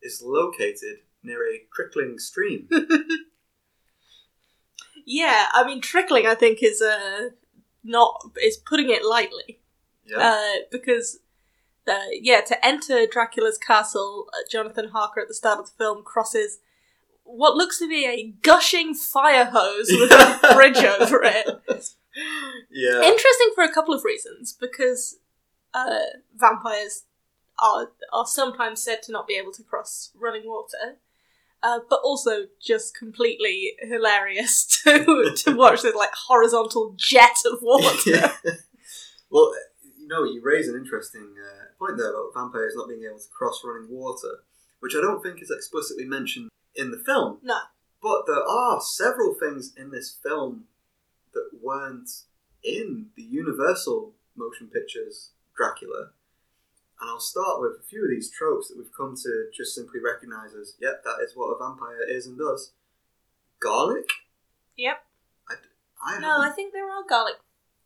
is 0.00 0.22
located 0.24 1.00
near 1.22 1.44
a 1.46 1.60
trickling 1.74 2.18
stream. 2.18 2.68
Yeah, 5.10 5.46
I 5.54 5.66
mean, 5.66 5.80
trickling, 5.80 6.26
I 6.26 6.34
think, 6.34 6.62
is 6.62 6.82
uh, 6.82 7.30
not 7.82 8.20
is 8.42 8.58
putting 8.58 8.90
it 8.90 9.06
lightly. 9.06 9.60
Yeah. 10.04 10.18
Uh, 10.18 10.56
because, 10.70 11.20
uh, 11.86 12.10
yeah, 12.12 12.42
to 12.42 12.66
enter 12.66 13.06
Dracula's 13.06 13.56
castle, 13.56 14.26
uh, 14.34 14.44
Jonathan 14.50 14.88
Harker 14.88 15.22
at 15.22 15.28
the 15.28 15.32
start 15.32 15.60
of 15.60 15.66
the 15.66 15.72
film 15.78 16.02
crosses 16.02 16.58
what 17.24 17.56
looks 17.56 17.78
to 17.78 17.88
be 17.88 18.04
a 18.04 18.34
gushing 18.42 18.92
fire 18.92 19.46
hose 19.46 19.88
with 19.90 20.10
a 20.12 20.52
bridge 20.54 20.84
over 20.84 21.22
it. 21.24 21.46
yeah. 22.70 23.02
Interesting 23.02 23.52
for 23.54 23.64
a 23.64 23.72
couple 23.72 23.94
of 23.94 24.04
reasons, 24.04 24.54
because 24.60 25.16
uh, 25.74 26.18
vampires 26.34 27.04
are 27.58 27.88
are 28.12 28.26
sometimes 28.26 28.82
said 28.82 29.02
to 29.02 29.12
not 29.12 29.26
be 29.26 29.34
able 29.34 29.52
to 29.52 29.62
cross 29.62 30.10
running 30.18 30.46
water, 30.46 30.98
uh, 31.62 31.80
but 31.88 32.00
also 32.04 32.46
just 32.60 32.96
completely 32.96 33.74
hilarious 33.80 34.64
to 34.84 35.32
to 35.36 35.56
watch 35.56 35.82
this 35.82 35.94
like 35.94 36.14
horizontal 36.14 36.94
jet 36.96 37.36
of 37.50 37.58
water. 37.62 37.88
Yeah. 38.06 38.32
well, 39.30 39.52
you 39.98 40.08
know, 40.08 40.24
you 40.24 40.40
raise 40.42 40.68
an 40.68 40.76
interesting 40.76 41.34
uh, 41.38 41.64
point 41.78 41.98
there 41.98 42.10
about 42.10 42.32
vampires 42.34 42.74
not 42.76 42.88
being 42.88 43.04
able 43.04 43.18
to 43.18 43.28
cross 43.36 43.62
running 43.64 43.90
water, 43.90 44.44
which 44.80 44.94
I 44.96 45.00
don't 45.00 45.22
think 45.22 45.42
is 45.42 45.50
explicitly 45.50 46.04
mentioned 46.04 46.50
in 46.74 46.90
the 46.90 47.02
film. 47.04 47.38
No. 47.42 47.58
But 48.00 48.26
there 48.26 48.42
are 48.48 48.80
several 48.80 49.34
things 49.34 49.74
in 49.76 49.90
this 49.90 50.16
film 50.22 50.64
that 51.34 51.50
weren't 51.60 52.08
in 52.62 53.06
the 53.16 53.22
Universal 53.22 54.12
motion 54.36 54.68
pictures 54.68 55.32
Dracula. 55.58 56.10
And 57.00 57.10
I'll 57.10 57.20
start 57.20 57.60
with 57.60 57.72
a 57.78 57.82
few 57.82 58.04
of 58.04 58.10
these 58.10 58.30
tropes 58.30 58.68
that 58.68 58.78
we've 58.78 58.94
come 58.96 59.14
to 59.22 59.46
just 59.54 59.74
simply 59.74 60.00
recognise 60.00 60.54
as, 60.54 60.74
yep, 60.80 61.02
that 61.04 61.22
is 61.22 61.32
what 61.34 61.48
a 61.50 61.58
vampire 61.58 62.02
is 62.08 62.26
and 62.26 62.38
does. 62.38 62.72
Garlic? 63.60 64.08
Yep. 64.76 64.98
I, 65.48 65.54
I 66.02 66.20
No, 66.20 66.40
I 66.40 66.50
think 66.50 66.72
there 66.72 66.90
are 66.90 67.02
garlic 67.08 67.36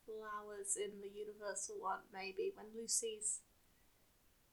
flowers 0.05 0.77
in 0.77 1.01
the 1.01 1.09
Universal 1.09 1.77
one. 1.81 2.01
Maybe 2.13 2.53
when 2.55 2.67
Lucy's. 2.75 3.41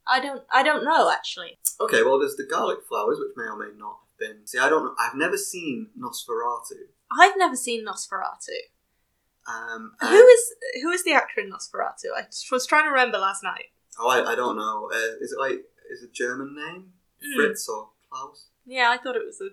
I 0.07 0.19
don't. 0.19 0.43
I 0.51 0.63
don't 0.63 0.83
know 0.83 1.11
actually. 1.11 1.59
Okay, 1.79 2.01
well, 2.03 2.19
there's 2.19 2.35
the 2.35 2.47
garlic 2.49 2.79
flowers, 2.87 3.19
which 3.19 3.35
may 3.37 3.43
or 3.43 3.57
may 3.57 3.77
not 3.77 3.99
have 3.99 4.17
been. 4.19 4.47
See, 4.47 4.57
I 4.57 4.69
don't 4.69 4.85
know. 4.85 4.95
I've 4.99 5.15
never 5.15 5.37
seen 5.37 5.87
Nosferatu. 5.97 6.89
I've 7.11 7.37
never 7.37 7.55
seen 7.55 7.85
Nosferatu. 7.85 8.57
Um, 9.49 9.93
Who 10.01 10.27
is 10.27 10.53
who 10.83 10.91
is 10.91 11.03
the 11.03 11.13
actor 11.13 11.41
in 11.41 11.49
Nosferatu? 11.51 12.13
I 12.15 12.25
was 12.51 12.65
trying 12.67 12.85
to 12.85 12.91
remember 12.91 13.17
last 13.17 13.41
night. 13.43 13.65
Oh, 13.99 14.07
I, 14.07 14.31
I 14.33 14.35
don't 14.35 14.55
know. 14.57 14.89
Uh, 14.93 15.15
is 15.21 15.31
it 15.31 15.39
like 15.39 15.63
is 15.91 16.03
it 16.03 16.13
German 16.13 16.55
name 16.55 16.93
Hmm. 17.23 17.35
Fritz 17.35 17.67
or 17.67 17.89
Klaus? 18.09 18.47
Yeah, 18.65 18.89
I 18.91 18.97
thought 18.97 19.15
it 19.15 19.25
was 19.25 19.41
a, 19.41 19.45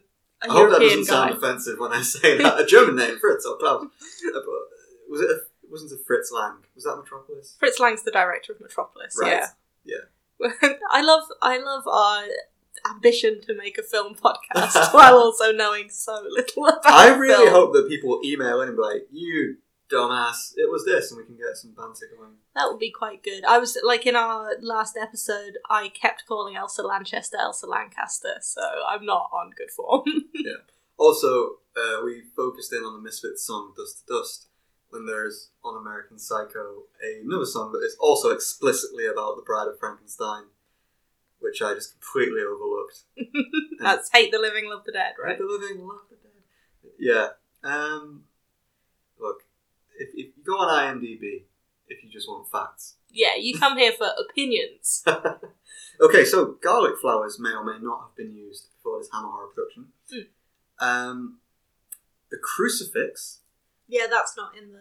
a 0.46 0.50
I 0.50 0.52
hope 0.52 0.70
that 0.70 0.80
doesn't 0.80 1.00
guy. 1.00 1.04
sound 1.06 1.30
offensive 1.30 1.78
when 1.78 1.92
I 1.92 2.02
say 2.02 2.36
that. 2.38 2.60
A 2.60 2.66
German 2.66 2.96
name, 2.96 3.18
Fritz 3.18 3.46
or 3.46 3.56
Klaus. 3.56 3.86
Uh, 4.28 4.32
but 4.34 5.10
was 5.10 5.20
it? 5.22 5.30
A, 5.30 5.34
it 5.34 5.70
wasn't 5.72 5.92
a 5.92 6.04
Fritz 6.04 6.30
Lang? 6.30 6.58
Was 6.74 6.84
that 6.84 6.96
Metropolis? 6.96 7.56
Fritz 7.58 7.80
Lang's 7.80 8.02
the 8.02 8.10
director 8.12 8.52
of 8.52 8.60
Metropolis. 8.60 9.16
Right. 9.20 9.42
Yeah. 9.84 9.98
Yeah. 10.40 10.50
I 10.92 11.00
love 11.02 11.24
I 11.42 11.58
love 11.58 11.86
our 11.88 12.24
ambition 12.94 13.40
to 13.46 13.54
make 13.56 13.78
a 13.78 13.82
film 13.82 14.14
podcast 14.14 14.92
while 14.94 15.16
also 15.16 15.50
knowing 15.52 15.88
so 15.90 16.22
little 16.28 16.66
about 16.66 16.86
I 16.86 17.14
really 17.16 17.46
film. 17.46 17.54
hope 17.54 17.72
that 17.72 17.88
people 17.88 18.20
email 18.24 18.60
in 18.60 18.68
and 18.68 18.76
be 18.76 18.82
like, 18.82 19.06
"You 19.10 19.56
dumbass, 19.90 20.52
it 20.56 20.70
was 20.70 20.84
this," 20.84 21.10
and 21.10 21.18
we 21.18 21.24
can 21.24 21.36
get 21.36 21.56
some 21.56 21.72
banter 21.72 22.06
going. 22.16 22.34
that 22.54 22.66
would 22.68 22.78
be 22.78 22.90
quite 22.90 23.22
good. 23.22 23.44
I 23.44 23.58
was 23.58 23.78
like 23.84 24.06
in 24.06 24.16
our 24.16 24.56
last 24.60 24.96
episode, 25.00 25.58
I 25.70 25.88
kept 25.88 26.24
calling 26.26 26.56
Elsa 26.56 26.82
Lanchester 26.82 27.36
Elsa 27.38 27.66
Lancaster, 27.66 28.36
so 28.40 28.62
I'm 28.88 29.04
not 29.04 29.30
on 29.32 29.50
good 29.56 29.70
form. 29.70 30.02
Yeah. 30.34 30.62
Also, 30.98 31.56
uh, 31.76 32.00
we 32.04 32.22
focused 32.34 32.72
in 32.72 32.78
on 32.84 32.94
the 32.94 33.02
Misfits 33.02 33.44
song 33.46 33.72
"Dust 33.76 34.06
to 34.06 34.14
Dust." 34.14 34.48
When 34.90 35.04
there's 35.04 35.50
on 35.64 35.76
American 35.76 36.18
Psycho 36.18 36.84
another 37.22 37.44
song 37.44 37.72
that 37.72 37.84
is 37.84 37.96
also 37.98 38.30
explicitly 38.30 39.04
about 39.04 39.34
the 39.36 39.42
Bride 39.42 39.66
of 39.66 39.78
Frankenstein, 39.80 40.44
which 41.40 41.60
I 41.60 41.74
just 41.74 41.92
completely 42.00 42.40
overlooked. 42.42 43.00
That's 43.80 44.08
hate 44.12 44.30
the 44.30 44.38
living, 44.38 44.70
love 44.70 44.84
the 44.86 44.92
dead, 44.92 45.14
right? 45.22 45.32
Hate 45.32 45.38
The 45.38 45.44
living, 45.44 45.86
love 45.86 46.02
the 46.08 46.16
dead. 46.16 46.92
Yeah. 46.98 47.28
Um, 47.64 48.24
if, 49.98 50.08
if 50.14 50.26
you 50.36 50.44
go 50.44 50.58
on 50.58 50.68
IMDb, 50.68 51.44
if 51.88 52.02
you 52.02 52.10
just 52.10 52.28
want 52.28 52.50
facts. 52.50 52.94
Yeah, 53.10 53.36
you 53.38 53.58
come 53.58 53.78
here 53.78 53.92
for 53.92 54.08
opinions. 54.28 55.04
okay, 56.00 56.24
so 56.24 56.56
garlic 56.62 56.94
flowers 57.00 57.38
may 57.38 57.50
or 57.50 57.64
may 57.64 57.78
not 57.80 58.00
have 58.00 58.16
been 58.16 58.34
used 58.34 58.66
for 58.82 58.98
this 58.98 59.08
Hammer 59.12 59.28
horror 59.28 59.48
production. 59.54 59.86
Um, 60.78 61.38
the 62.30 62.36
crucifix. 62.36 63.40
Yeah, 63.88 64.06
that's 64.10 64.36
not 64.36 64.56
in 64.56 64.72
the. 64.72 64.80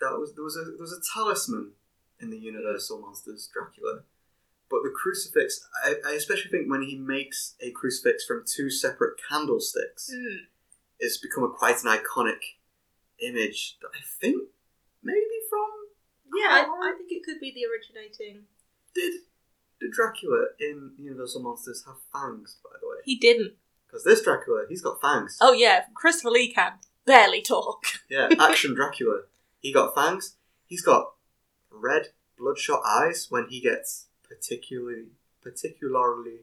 That 0.00 0.18
was 0.18 0.34
there 0.34 0.44
was 0.44 0.56
a 0.56 0.64
there 0.64 0.80
was 0.80 0.92
a 0.92 1.00
talisman 1.14 1.72
in 2.20 2.30
the 2.30 2.38
Universal 2.38 3.00
Monsters 3.00 3.48
Dracula, 3.52 4.00
but 4.70 4.82
the 4.82 4.90
crucifix. 4.94 5.66
I, 5.84 5.96
I 6.06 6.12
especially 6.12 6.50
think 6.50 6.70
when 6.70 6.82
he 6.82 6.96
makes 6.96 7.54
a 7.60 7.70
crucifix 7.70 8.24
from 8.24 8.44
two 8.46 8.70
separate 8.70 9.16
candlesticks. 9.28 10.10
Mm. 10.14 10.46
it's 10.98 11.18
become 11.18 11.44
a 11.44 11.48
quite 11.48 11.82
an 11.84 11.90
iconic 11.90 12.40
image 13.20 13.76
that 13.80 13.88
I 13.94 14.00
think 14.20 14.42
maybe 15.02 15.20
from 15.50 15.66
Yeah, 16.38 16.48
I, 16.50 16.60
I 16.62 16.94
think 16.96 17.10
it 17.12 17.22
could 17.24 17.40
be 17.40 17.52
the 17.52 17.64
originating. 17.66 18.42
did 18.94 19.12
did 19.80 19.90
Dracula 19.92 20.46
in 20.58 20.92
Universal 20.98 21.42
Monsters 21.42 21.84
have 21.86 21.96
fangs 22.12 22.56
by 22.64 22.70
the 22.80 22.86
way 22.88 22.96
He 23.04 23.16
didn't. 23.16 23.52
because 23.86 24.04
this 24.04 24.22
Dracula 24.22 24.64
he's 24.68 24.82
got 24.82 25.00
fangs 25.00 25.38
Oh 25.40 25.52
yeah, 25.52 25.84
Christopher 25.94 26.30
Lee 26.30 26.52
can 26.52 26.72
barely 27.04 27.42
talk. 27.42 27.84
yeah 28.10 28.28
action 28.38 28.74
Dracula 28.74 29.22
he 29.60 29.72
got 29.72 29.94
fangs 29.94 30.36
he's 30.66 30.82
got 30.82 31.12
red 31.70 32.08
bloodshot 32.38 32.80
eyes 32.86 33.26
when 33.30 33.46
he 33.48 33.60
gets 33.60 34.06
particularly 34.28 35.06
particularly 35.42 36.38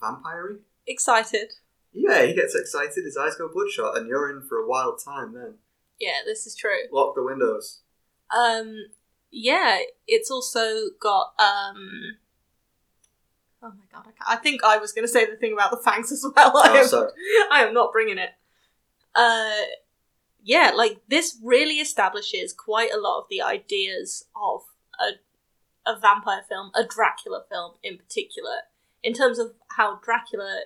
vampire 0.00 0.58
Excited. 0.86 1.52
yeah 1.92 2.24
he 2.24 2.32
gets 2.34 2.54
excited 2.54 3.04
his 3.04 3.16
eyes 3.16 3.34
go 3.36 3.48
bloodshot 3.52 3.96
and 3.96 4.06
you're 4.08 4.30
in 4.30 4.42
for 4.46 4.58
a 4.58 4.66
wild 4.66 5.00
time 5.02 5.32
then 5.34 5.54
Yeah, 6.00 6.20
this 6.24 6.46
is 6.46 6.56
true. 6.56 6.88
lock 6.90 7.14
the 7.14 7.22
windows 7.22 7.80
Um, 8.36 8.86
yeah, 9.30 9.78
it's 10.08 10.30
also 10.30 10.90
got 11.00 11.34
um. 11.38 12.16
Oh 13.62 13.68
my 13.68 13.84
god! 13.92 14.00
I, 14.08 14.12
can't- 14.12 14.28
I 14.28 14.36
think 14.36 14.64
I 14.64 14.78
was 14.78 14.92
going 14.92 15.04
to 15.06 15.12
say 15.12 15.26
the 15.26 15.36
thing 15.36 15.52
about 15.52 15.70
the 15.70 15.76
fangs 15.76 16.10
as 16.10 16.24
well. 16.34 16.56
I 16.56 16.70
oh 16.70 16.76
am, 16.78 16.86
sorry 16.86 17.10
I 17.52 17.64
am 17.64 17.74
not 17.74 17.92
bringing 17.92 18.18
it. 18.18 18.30
Uh, 19.14 19.66
yeah, 20.42 20.72
like 20.74 21.00
this 21.08 21.36
really 21.42 21.74
establishes 21.80 22.52
quite 22.54 22.90
a 22.92 22.98
lot 22.98 23.18
of 23.18 23.24
the 23.30 23.42
ideas 23.42 24.24
of 24.34 24.62
a 24.98 25.12
a 25.90 25.98
vampire 25.98 26.42
film, 26.48 26.70
a 26.74 26.84
Dracula 26.84 27.42
film 27.50 27.72
in 27.82 27.96
particular, 27.98 28.60
in 29.02 29.12
terms 29.12 29.38
of 29.38 29.52
how 29.76 29.98
Dracula 30.02 30.60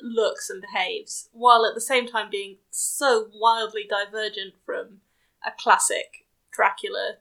looks 0.00 0.50
and 0.50 0.60
behaves, 0.62 1.28
while 1.32 1.64
at 1.64 1.74
the 1.74 1.80
same 1.80 2.06
time 2.06 2.28
being 2.30 2.56
so 2.70 3.28
wildly 3.34 3.84
divergent 3.88 4.54
from 4.64 5.00
a 5.46 5.50
classic 5.58 6.26
Dracula 6.50 7.16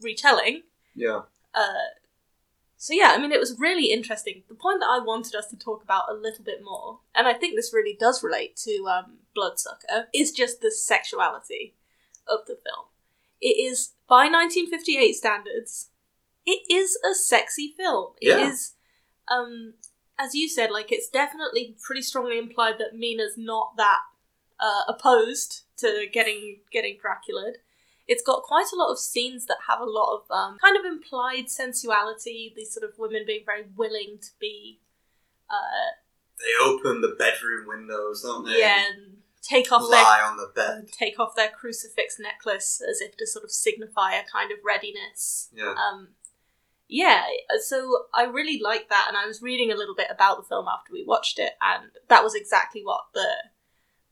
retelling. 0.00 0.62
yeah 0.94 1.22
Uh, 1.54 1.92
so 2.76 2.92
yeah, 2.94 3.12
I 3.14 3.18
mean, 3.18 3.30
it 3.30 3.38
was 3.38 3.58
really 3.60 3.92
interesting. 3.92 4.42
The 4.48 4.54
point 4.56 4.80
that 4.80 4.88
I 4.90 4.98
wanted 5.04 5.36
us 5.36 5.46
to 5.50 5.56
talk 5.56 5.84
about 5.84 6.10
a 6.10 6.14
little 6.14 6.44
bit 6.44 6.64
more, 6.64 6.98
and 7.14 7.28
I 7.28 7.34
think 7.34 7.54
this 7.54 7.72
really 7.72 7.96
does 7.98 8.24
relate 8.24 8.56
to 8.64 8.84
um, 8.88 9.18
Bloodsucker, 9.36 10.08
is 10.12 10.32
just 10.32 10.60
the 10.60 10.70
sexuality 10.72 11.74
of 12.26 12.40
the 12.46 12.54
film. 12.56 12.86
It 13.40 13.54
is, 13.70 13.92
by 14.08 14.24
1958 14.28 15.12
standards, 15.12 15.90
it 16.44 16.62
is 16.68 16.98
a 17.08 17.14
sexy 17.14 17.72
film. 17.76 18.14
It 18.20 18.36
Yeah. 18.36 18.48
is, 18.50 18.72
um, 19.28 19.74
as 20.22 20.34
you 20.34 20.48
said, 20.48 20.70
like 20.70 20.92
it's 20.92 21.08
definitely 21.08 21.76
pretty 21.82 22.02
strongly 22.02 22.38
implied 22.38 22.74
that 22.78 22.96
Mina's 22.96 23.34
not 23.36 23.76
that 23.76 24.00
uh, 24.60 24.82
opposed 24.88 25.62
to 25.78 26.06
getting 26.12 26.60
getting 26.72 26.98
Draculaed 27.00 27.56
it's 28.08 28.22
got 28.22 28.42
quite 28.42 28.66
a 28.72 28.76
lot 28.76 28.90
of 28.90 28.98
scenes 28.98 29.46
that 29.46 29.58
have 29.68 29.80
a 29.80 29.84
lot 29.84 30.16
of 30.16 30.30
um, 30.30 30.58
kind 30.58 30.76
of 30.76 30.84
implied 30.84 31.48
sensuality. 31.48 32.52
These 32.54 32.72
sort 32.74 32.84
of 32.88 32.98
women 32.98 33.22
being 33.26 33.42
very 33.46 33.64
willing 33.76 34.18
to 34.20 34.28
be, 34.40 34.80
uh, 35.48 35.94
They 36.38 36.64
open 36.64 37.00
the 37.00 37.14
bedroom 37.18 37.66
windows, 37.66 38.22
don't 38.22 38.44
they? 38.44 38.58
yeah, 38.58 38.84
and 38.92 39.18
take 39.40 39.70
off 39.72 39.88
their 39.90 40.02
Lie 40.02 40.22
on 40.24 40.36
the 40.36 40.50
bed. 40.54 40.88
take 40.92 41.18
off 41.20 41.34
their 41.36 41.50
crucifix 41.50 42.18
necklace 42.18 42.82
as 42.86 43.00
if 43.00 43.16
to 43.16 43.26
sort 43.26 43.44
of 43.44 43.50
signify 43.50 44.14
a 44.14 44.22
kind 44.30 44.50
of 44.50 44.58
readiness. 44.64 45.48
Yeah. 45.54 45.74
Um, 45.74 46.08
yeah, 46.92 47.22
so 47.60 48.04
I 48.14 48.24
really 48.24 48.60
liked 48.62 48.90
that, 48.90 49.06
and 49.08 49.16
I 49.16 49.24
was 49.26 49.40
reading 49.40 49.72
a 49.72 49.74
little 49.74 49.94
bit 49.94 50.08
about 50.10 50.36
the 50.36 50.46
film 50.46 50.66
after 50.68 50.92
we 50.92 51.02
watched 51.06 51.38
it, 51.38 51.52
and 51.62 51.90
that 52.08 52.22
was 52.22 52.34
exactly 52.34 52.82
what 52.84 53.04
the 53.14 53.28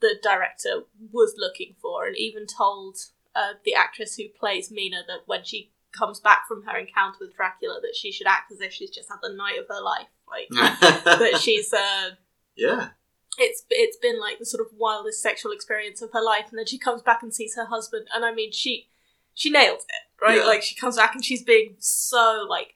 the 0.00 0.14
director 0.22 0.84
was 1.12 1.34
looking 1.36 1.74
for, 1.82 2.06
and 2.06 2.16
even 2.16 2.46
told 2.46 2.96
uh, 3.36 3.52
the 3.66 3.74
actress 3.74 4.16
who 4.16 4.30
plays 4.30 4.70
Mina 4.70 5.02
that 5.06 5.24
when 5.26 5.44
she 5.44 5.72
comes 5.92 6.20
back 6.20 6.48
from 6.48 6.62
her 6.62 6.78
encounter 6.78 7.18
with 7.20 7.36
Dracula, 7.36 7.80
that 7.82 7.94
she 7.94 8.10
should 8.10 8.26
act 8.26 8.50
as 8.50 8.62
if 8.62 8.72
she's 8.72 8.88
just 8.88 9.10
had 9.10 9.18
the 9.22 9.36
night 9.36 9.58
of 9.58 9.66
her 9.68 9.82
life, 9.82 10.08
like 10.26 10.48
that 10.80 11.38
she's 11.38 11.74
uh, 11.74 12.12
yeah. 12.56 12.88
it's 13.36 13.62
it's 13.68 13.98
been 13.98 14.18
like 14.18 14.38
the 14.38 14.46
sort 14.46 14.66
of 14.66 14.72
wildest 14.74 15.20
sexual 15.20 15.52
experience 15.52 16.00
of 16.00 16.12
her 16.14 16.24
life, 16.24 16.46
and 16.48 16.58
then 16.58 16.66
she 16.66 16.78
comes 16.78 17.02
back 17.02 17.22
and 17.22 17.34
sees 17.34 17.56
her 17.56 17.66
husband, 17.66 18.06
and 18.14 18.24
I 18.24 18.32
mean 18.32 18.52
she 18.52 18.88
she 19.34 19.50
nails 19.50 19.82
it, 19.82 20.09
right? 20.22 20.38
Yeah. 20.38 20.44
Like 20.44 20.62
she 20.62 20.74
comes 20.74 20.96
back 20.96 21.14
and 21.14 21.24
she's 21.24 21.42
being 21.42 21.76
so 21.78 22.46
like 22.48 22.74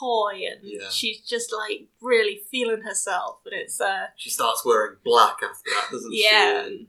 coy, 0.00 0.40
and 0.50 0.60
Yeah. 0.62 0.88
she's 0.90 1.20
just 1.20 1.52
like 1.52 1.86
really 2.00 2.40
feeling 2.50 2.82
herself, 2.82 3.38
and 3.44 3.54
it's 3.54 3.80
uh 3.80 4.06
She 4.16 4.30
starts 4.30 4.64
wearing 4.64 4.96
black 5.04 5.36
after 5.42 5.70
that, 5.70 5.88
doesn't 5.90 6.10
yeah, 6.12 6.64
she? 6.66 6.88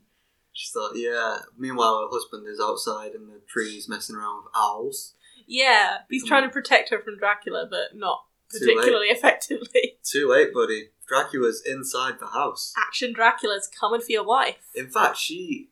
She 0.53 0.67
starts, 0.67 0.97
yeah. 0.97 1.39
Meanwhile, 1.57 1.99
her 2.01 2.07
husband 2.11 2.47
is 2.47 2.59
outside 2.59 3.13
in 3.15 3.27
the 3.27 3.41
trees 3.47 3.87
messing 3.87 4.15
around 4.15 4.43
with 4.43 4.51
owls. 4.55 5.13
yeah. 5.47 5.99
He's 6.09 6.23
Mm. 6.23 6.27
trying 6.27 6.43
to 6.43 6.49
protect 6.49 6.89
her 6.89 6.99
from 6.99 7.17
Dracula, 7.17 7.67
but 7.69 7.95
not 7.95 8.25
Too 8.51 8.59
particularly 8.59 9.07
effectively. 9.09 9.97
Too 10.03 10.27
late, 10.27 10.53
buddy. 10.53 10.89
Dracula's 11.07 11.63
inside 11.65 12.19
the 12.19 12.27
house. 12.27 12.73
Action 12.77 13.13
Dracula's 13.13 13.67
coming 13.79 14.01
for 14.01 14.11
your 14.11 14.23
wife. 14.25 14.57
In 14.75 14.89
fact, 14.89 15.17
she, 15.17 15.69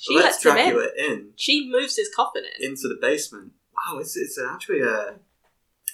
She 0.00 0.16
lets 0.16 0.42
lets 0.44 0.46
him 0.46 0.56
in. 0.56 0.88
In. 0.98 1.30
She 1.36 1.68
moves 1.70 1.96
his 1.96 2.08
coffin 2.14 2.42
in. 2.58 2.70
into 2.70 2.88
the 2.88 2.96
basement. 3.00 3.52
Wow, 3.74 3.98
it's 3.98 4.16
it's 4.16 4.38
actually 4.40 4.80
a 4.80 5.16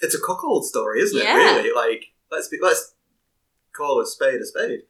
it's 0.01 0.15
a 0.15 0.19
cuckold 0.19 0.65
story, 0.65 1.01
isn't 1.01 1.21
Yeah. 1.21 1.33
it? 1.33 1.55
Really, 1.57 1.75
like 1.75 2.05
let's 2.31 2.47
be 2.47 2.57
let's 2.61 2.93
call 3.73 3.99
a 3.99 4.05
spade 4.05 4.39
a 4.41 4.45
spade. 4.45 4.83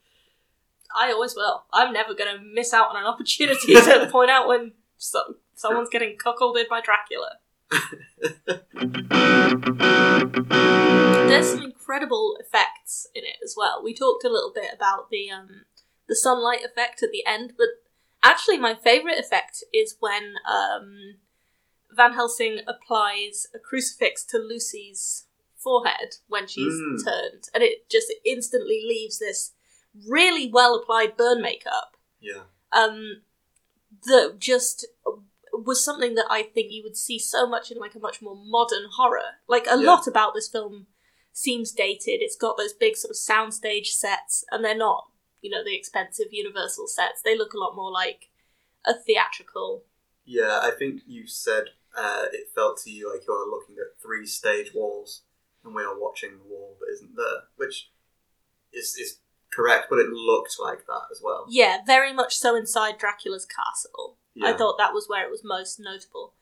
I 0.95 1.11
always 1.11 1.35
will. 1.35 1.63
I'm 1.73 1.93
never 1.93 2.13
going 2.13 2.37
to 2.37 2.41
miss 2.43 2.73
out 2.73 2.89
on 2.91 2.97
an 2.97 3.05
opportunity 3.05 3.73
to 3.75 4.07
point 4.11 4.29
out 4.31 4.47
when 4.47 4.73
so, 4.97 5.35
someone's 5.53 5.89
getting 5.89 6.17
cuckolded 6.17 6.69
by 6.69 6.81
Dracula. 6.81 7.37
There's 11.27 11.49
some 11.51 11.61
incredible 11.63 12.37
effects 12.39 13.07
in 13.13 13.23
it 13.23 13.35
as 13.43 13.53
well. 13.57 13.81
We 13.83 13.93
talked 13.93 14.23
a 14.23 14.29
little 14.29 14.51
bit 14.53 14.71
about 14.73 15.09
the 15.11 15.29
um, 15.29 15.65
the 16.07 16.15
sunlight 16.15 16.63
effect 16.63 17.03
at 17.03 17.11
the 17.11 17.25
end, 17.25 17.53
but 17.57 17.67
actually, 18.23 18.57
my 18.57 18.75
favorite 18.75 19.19
effect 19.19 19.63
is 19.73 19.95
when 19.99 20.35
um, 20.49 21.15
Van 21.91 22.13
Helsing 22.13 22.59
applies 22.67 23.47
a 23.55 23.59
crucifix 23.59 24.23
to 24.25 24.37
Lucy's 24.37 25.25
forehead 25.55 26.15
when 26.27 26.47
she's 26.47 26.73
Mm. 26.73 27.03
turned, 27.03 27.43
and 27.53 27.63
it 27.63 27.89
just 27.89 28.13
instantly 28.25 28.83
leaves 28.87 29.19
this 29.19 29.53
really 30.07 30.49
well 30.51 30.75
applied 30.75 31.17
burn 31.17 31.41
makeup 31.41 31.97
Yeah, 32.19 32.43
um, 32.71 33.23
that 34.05 34.35
just 34.37 34.85
was 35.51 35.83
something 35.83 36.13
that 36.15 36.27
I 36.29 36.43
think 36.43 36.71
you 36.71 36.83
would 36.83 36.95
see 36.95 37.17
so 37.17 37.47
much 37.47 37.71
in 37.71 37.79
like 37.79 37.95
a 37.95 37.99
much 37.99 38.21
more 38.21 38.35
modern 38.35 38.89
horror. 38.95 39.39
Like 39.47 39.65
a 39.65 39.71
Yeah. 39.77 39.87
lot 39.87 40.05
about 40.07 40.35
this 40.35 40.47
film 40.47 40.85
seems 41.33 41.71
dated. 41.71 42.21
It's 42.21 42.35
got 42.35 42.57
those 42.57 42.73
big 42.73 42.95
sort 42.95 43.09
of 43.11 43.15
soundstage 43.17 43.87
sets, 43.87 44.43
and 44.51 44.63
they're 44.63 44.75
not, 44.77 45.09
you 45.41 45.49
know, 45.49 45.63
the 45.63 45.75
expensive 45.75 46.27
Universal 46.31 46.87
sets. 46.87 47.21
They 47.21 47.37
look 47.37 47.53
a 47.53 47.57
lot 47.59 47.75
more 47.75 47.91
like 47.91 48.29
a 48.85 48.93
theatrical. 48.93 49.83
yeah. 50.25 50.59
I 50.63 50.71
think 50.77 51.01
you 51.07 51.27
said 51.27 51.65
uh, 51.97 52.25
it 52.31 52.49
felt 52.53 52.77
to 52.83 52.89
you 52.91 53.11
like 53.11 53.25
you 53.27 53.33
are 53.33 53.49
looking 53.49 53.75
at 53.79 54.01
three 54.01 54.25
stage 54.25 54.71
walls, 54.73 55.23
and 55.63 55.73
we 55.75 55.83
are 55.83 55.99
watching 55.99 56.31
the 56.37 56.49
wall 56.49 56.77
that 56.79 56.91
isn't 56.93 57.15
there, 57.15 57.43
which 57.55 57.89
is 58.73 58.95
is 58.97 59.19
correct, 59.51 59.87
but 59.89 59.99
it 59.99 60.09
looked 60.09 60.57
like 60.59 60.85
that 60.87 61.07
as 61.11 61.21
well. 61.23 61.45
Yeah, 61.49 61.77
very 61.85 62.13
much 62.13 62.35
so 62.35 62.55
inside 62.55 62.97
Dracula's 62.97 63.45
castle. 63.45 64.17
I 64.43 64.53
thought 64.53 64.77
that 64.77 64.93
was 64.93 65.07
where 65.09 65.25
it 65.25 65.31
was 65.31 65.41
most 65.43 65.79
notable. 65.79 66.33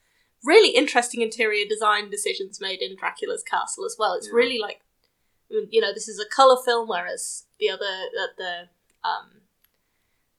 Really 0.43 0.71
interesting 0.75 1.21
interior 1.21 1.65
design 1.65 2.09
decisions 2.09 2.59
made 2.59 2.81
in 2.81 2.97
Dracula's 2.97 3.41
castle 3.41 3.85
as 3.85 3.95
well. 3.97 4.15
It's 4.15 4.27
Yeah. 4.27 4.33
really 4.33 4.59
like, 4.59 4.81
you 5.49 5.79
know, 5.79 5.93
this 5.93 6.09
is 6.09 6.19
a 6.19 6.25
color 6.27 6.61
film, 6.61 6.89
whereas 6.89 7.45
the 7.57 7.69
other 7.69 8.09
the 8.37 8.67
um, 9.05 9.41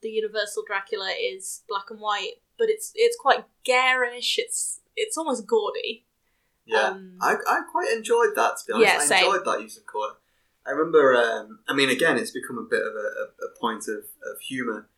the 0.03 0.11
Universal 0.11 0.65
Dracula 0.67 1.11
is 1.11 1.63
black 1.69 1.91
and 1.91 2.01
white, 2.01 2.35
but 2.59 2.69
it's 2.69 2.93
it's 2.95 3.17
quite 3.17 3.45
garish. 3.65 4.39
It's 4.39 4.81
it's 4.97 5.17
almost 5.17 5.47
gaudy. 5.47 6.05
Yeah, 6.65 6.89
Um, 6.89 7.19
I, 7.21 7.35
I 7.35 7.61
quite 7.71 7.93
enjoyed 7.93 8.35
that. 8.35 8.57
To 8.59 8.67
be 8.67 8.73
honest, 8.73 8.93
Yeah, 8.93 8.99
I 8.99 9.05
same. 9.05 9.25
enjoyed 9.27 9.45
that 9.45 9.63
use 9.63 9.77
of 9.77 9.87
colour. 9.87 10.15
I 10.67 10.71
remember. 10.71 11.15
Um, 11.15 11.61
I 11.69 11.75
mean, 11.75 11.91
again, 11.91 12.17
it's 12.17 12.33
become 12.33 12.59
a 12.59 12.63
bit 12.63 12.83
of 12.83 12.93
a, 12.95 13.45
a, 13.47 13.59
point 13.61 13.85
of, 13.89 13.99
of 13.99 14.41
humour 14.41 14.89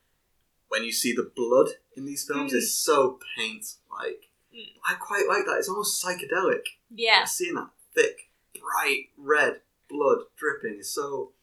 when 0.67 0.83
you 0.83 0.91
see 0.91 1.13
the 1.13 1.31
blood 1.35 1.69
in 1.95 2.05
these 2.05 2.25
films. 2.25 2.53
Mm. 2.53 2.57
It's 2.57 2.73
so 2.73 3.19
paint 3.37 3.65
like. 3.91 4.29
Mm. 4.53 4.65
I 4.87 4.95
quite 4.95 5.27
like 5.27 5.45
that. 5.45 5.57
It's 5.59 5.69
almost 5.69 6.03
psychedelic. 6.03 6.63
Yeah, 6.89 7.25
Seeing 7.25 7.53
that 7.53 7.69
thick, 7.93 8.31
bright 8.59 9.09
red 9.15 9.61
blood 9.87 10.19
dripping 10.37 10.79
is 10.79 10.91
so 10.91 11.33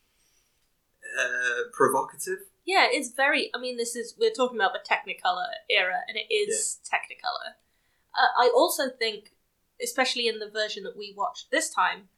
uh, 1.19 1.63
provocative. 1.73 2.39
yeah. 2.65 2.87
It's 2.91 3.11
very. 3.13 3.51
I 3.55 3.59
mean, 3.59 3.77
this 3.77 3.97
is 3.97 4.15
we're 4.19 4.31
talking 4.31 4.59
about 4.59 4.73
the 4.73 4.81
Technicolor 4.89 5.49
era, 5.71 6.01
and 6.09 6.17
it 6.17 6.33
is 6.33 6.79
Technicolor. 6.85 7.55
Uh, 8.17 8.29
I 8.39 8.51
also 8.55 8.85
think, 8.89 9.33
especially 9.83 10.27
in 10.27 10.39
the 10.39 10.51
version 10.51 10.85
that 10.85 10.97
we 10.97 11.15
watched 11.17 11.51
this 11.51 11.69
time, 11.73 12.09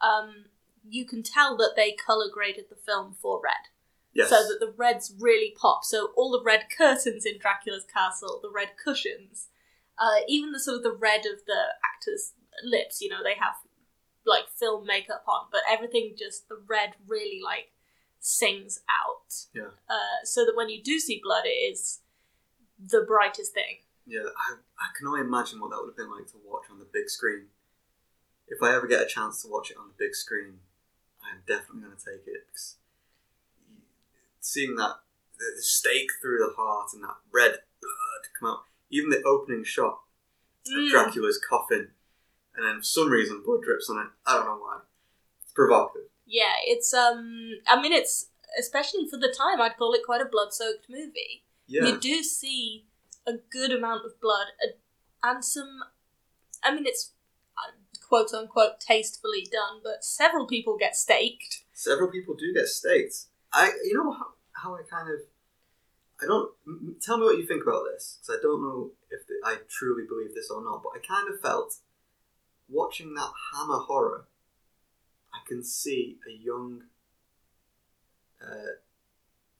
um, 0.00 0.46
you 0.88 1.06
can 1.06 1.22
tell 1.22 1.56
that 1.56 1.74
they 1.76 1.92
color 1.92 2.26
graded 2.32 2.66
the 2.68 2.76
film 2.76 3.14
for 3.20 3.40
red. 3.42 3.70
Yes. 4.16 4.30
so 4.30 4.36
that 4.36 4.60
the 4.60 4.72
reds 4.74 5.12
really 5.20 5.54
pop. 5.60 5.84
So 5.84 6.08
all 6.16 6.32
the 6.32 6.42
red 6.42 6.68
curtains 6.74 7.26
in 7.26 7.38
Dracula's 7.38 7.84
castle, 7.84 8.40
the 8.42 8.50
red 8.50 8.70
cushions, 8.82 9.48
uh, 9.98 10.24
even 10.26 10.52
the 10.52 10.58
sort 10.58 10.78
of 10.78 10.82
the 10.84 10.96
red 10.96 11.26
of 11.26 11.44
the 11.46 11.62
actors' 11.84 12.32
lips. 12.64 13.02
You 13.02 13.10
know, 13.10 13.22
they 13.22 13.34
have 13.34 13.56
like 14.24 14.48
film 14.58 14.86
makeup 14.86 15.24
on, 15.28 15.48
but 15.52 15.60
everything 15.70 16.14
just 16.18 16.48
the 16.48 16.58
red 16.66 16.94
really 17.06 17.40
like 17.44 17.72
sings 18.26 18.80
out. 18.90 19.32
Yeah. 19.54 19.70
Uh, 19.88 20.24
so 20.24 20.44
that 20.44 20.56
when 20.56 20.68
you 20.68 20.82
do 20.82 20.98
see 20.98 21.20
blood, 21.22 21.44
it 21.44 21.50
is 21.72 22.00
the 22.84 23.04
brightest 23.06 23.54
thing. 23.54 23.78
Yeah, 24.04 24.20
I, 24.36 24.54
I 24.78 24.88
can 24.98 25.06
only 25.06 25.20
imagine 25.20 25.60
what 25.60 25.70
that 25.70 25.78
would 25.80 25.90
have 25.90 25.96
been 25.96 26.10
like 26.10 26.26
to 26.32 26.38
watch 26.44 26.64
on 26.70 26.80
the 26.80 26.88
big 26.92 27.08
screen. 27.08 27.46
If 28.48 28.62
I 28.62 28.74
ever 28.74 28.86
get 28.86 29.02
a 29.02 29.06
chance 29.06 29.42
to 29.42 29.48
watch 29.48 29.70
it 29.70 29.76
on 29.76 29.86
the 29.88 29.94
big 30.04 30.14
screen, 30.14 30.58
I'm 31.22 31.42
definitely 31.46 31.82
going 31.82 31.96
to 31.96 32.04
take 32.04 32.26
it. 32.26 32.46
Because 32.48 32.76
seeing 34.40 34.74
that 34.76 34.96
the 35.38 35.62
stake 35.62 36.10
through 36.20 36.38
the 36.38 36.54
heart 36.56 36.90
and 36.94 37.04
that 37.04 37.16
red 37.32 37.58
blood 37.80 38.22
come 38.38 38.48
out, 38.50 38.60
even 38.90 39.10
the 39.10 39.22
opening 39.22 39.62
shot 39.64 40.00
of 40.68 40.72
Mm. 40.72 40.90
Dracula's 40.90 41.38
coffin, 41.48 41.92
and 42.56 42.66
then 42.66 42.78
for 42.78 42.82
some 42.84 43.08
reason 43.08 43.40
blood 43.44 43.62
drips 43.62 43.88
on 43.88 43.98
it. 43.98 44.10
I 44.26 44.34
don't 44.34 44.46
know 44.46 44.58
why. 44.58 44.80
It's 45.44 45.52
provocative. 45.52 46.08
Yeah, 46.26 46.54
it's 46.64 46.92
um. 46.92 47.52
I 47.68 47.80
mean, 47.80 47.92
it's 47.92 48.28
especially 48.58 49.06
for 49.08 49.16
the 49.16 49.34
time. 49.36 49.60
I'd 49.60 49.76
call 49.76 49.92
it 49.92 50.02
quite 50.04 50.20
a 50.20 50.26
blood-soaked 50.26 50.86
movie. 50.88 51.44
Yeah, 51.66 51.86
you 51.86 52.00
do 52.00 52.22
see 52.22 52.86
a 53.26 53.34
good 53.50 53.72
amount 53.72 54.04
of 54.04 54.20
blood 54.20 54.46
and 55.24 55.44
some 55.44 55.80
i 56.62 56.72
mean 56.72 56.84
it's 56.86 57.10
uh, 57.58 57.72
quote 58.08 58.32
unquote 58.32 58.78
tastefully 58.78 59.44
done 59.50 59.80
but 59.82 60.04
several 60.04 60.46
people 60.46 60.76
get 60.78 60.94
staked 60.94 61.64
several 61.76 62.10
people 62.10 62.34
do 62.34 62.52
get 62.52 62.66
staked. 62.66 63.26
I, 63.52 63.70
you 63.84 63.94
know 63.94 64.10
how, 64.10 64.26
how 64.52 64.74
I 64.74 64.82
kind 64.90 65.08
of, 65.12 65.20
I 66.20 66.26
don't. 66.26 66.50
Tell 67.00 67.18
me 67.18 67.24
what 67.24 67.38
you 67.38 67.46
think 67.46 67.62
about 67.62 67.84
this, 67.92 68.18
because 68.18 68.40
I 68.40 68.42
don't 68.42 68.62
know 68.62 68.90
if 69.10 69.20
I 69.44 69.58
truly 69.68 70.04
believe 70.08 70.34
this 70.34 70.50
or 70.50 70.64
not. 70.64 70.82
But 70.82 70.98
I 70.98 71.06
kind 71.06 71.32
of 71.32 71.40
felt 71.40 71.76
watching 72.68 73.14
that 73.14 73.30
Hammer 73.52 73.78
horror. 73.78 74.26
I 75.36 75.48
can 75.48 75.62
see 75.62 76.16
a 76.28 76.32
young. 76.32 76.84
Uh, 78.42 78.80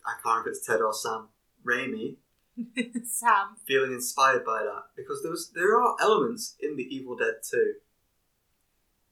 I 0.04 0.12
can't 0.12 0.24
remember 0.24 0.50
if 0.50 0.56
it's 0.56 0.66
Ted 0.66 0.80
or 0.80 0.92
Sam 0.92 1.28
Raimi 1.66 2.16
sam 3.04 3.56
feeling 3.66 3.92
inspired 3.92 4.44
by 4.44 4.62
that 4.62 4.84
because 4.96 5.22
there 5.22 5.30
was 5.30 5.50
there 5.54 5.78
are 5.80 5.96
elements 6.00 6.56
in 6.60 6.76
the 6.76 6.84
Evil 6.84 7.16
Dead 7.16 7.34
2 7.50 7.74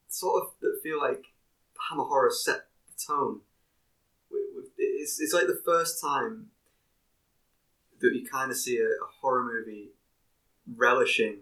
sort 0.09 0.43
of 0.43 0.51
that 0.61 0.81
feel 0.83 0.99
like 0.99 1.27
Hammer 1.91 2.05
horror 2.05 2.31
set 2.31 2.67
the 2.87 3.05
tone. 3.07 3.41
It's, 4.79 5.21
it's 5.21 5.35
like 5.35 5.47
the 5.47 5.61
first 5.65 6.01
time 6.01 6.47
that 8.01 8.15
you 8.15 8.27
kind 8.27 8.51
of 8.51 8.57
see 8.57 8.79
a, 8.79 8.87
a 8.87 9.09
horror 9.21 9.45
movie 9.45 9.91
relishing 10.67 11.41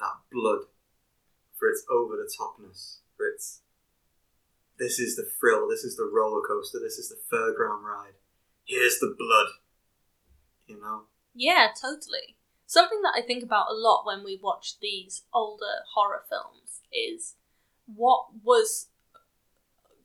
that 0.00 0.14
blood, 0.32 0.62
for 1.56 1.68
its 1.68 1.84
over 1.90 2.16
the 2.16 2.28
topness, 2.40 2.98
for 3.16 3.26
its 3.28 3.60
this 4.80 4.98
is 4.98 5.14
the 5.14 5.28
thrill, 5.38 5.68
this 5.68 5.84
is 5.84 5.94
the 5.96 6.10
roller 6.10 6.40
coaster, 6.40 6.78
this 6.82 6.98
is 6.98 7.10
the 7.10 7.36
fairground 7.36 7.82
ride. 7.82 8.14
Here's 8.64 8.98
the 8.98 9.14
blood. 9.16 9.48
You 10.66 10.80
know? 10.80 11.02
Yeah, 11.34 11.68
totally. 11.78 12.36
Something 12.66 13.02
that 13.02 13.12
I 13.14 13.20
think 13.20 13.44
about 13.44 13.66
a 13.70 13.74
lot 13.74 14.06
when 14.06 14.24
we 14.24 14.40
watch 14.42 14.80
these 14.80 15.22
older 15.34 15.84
horror 15.94 16.22
films 16.28 16.80
is 16.92 17.34
what 17.86 18.26
was 18.42 18.86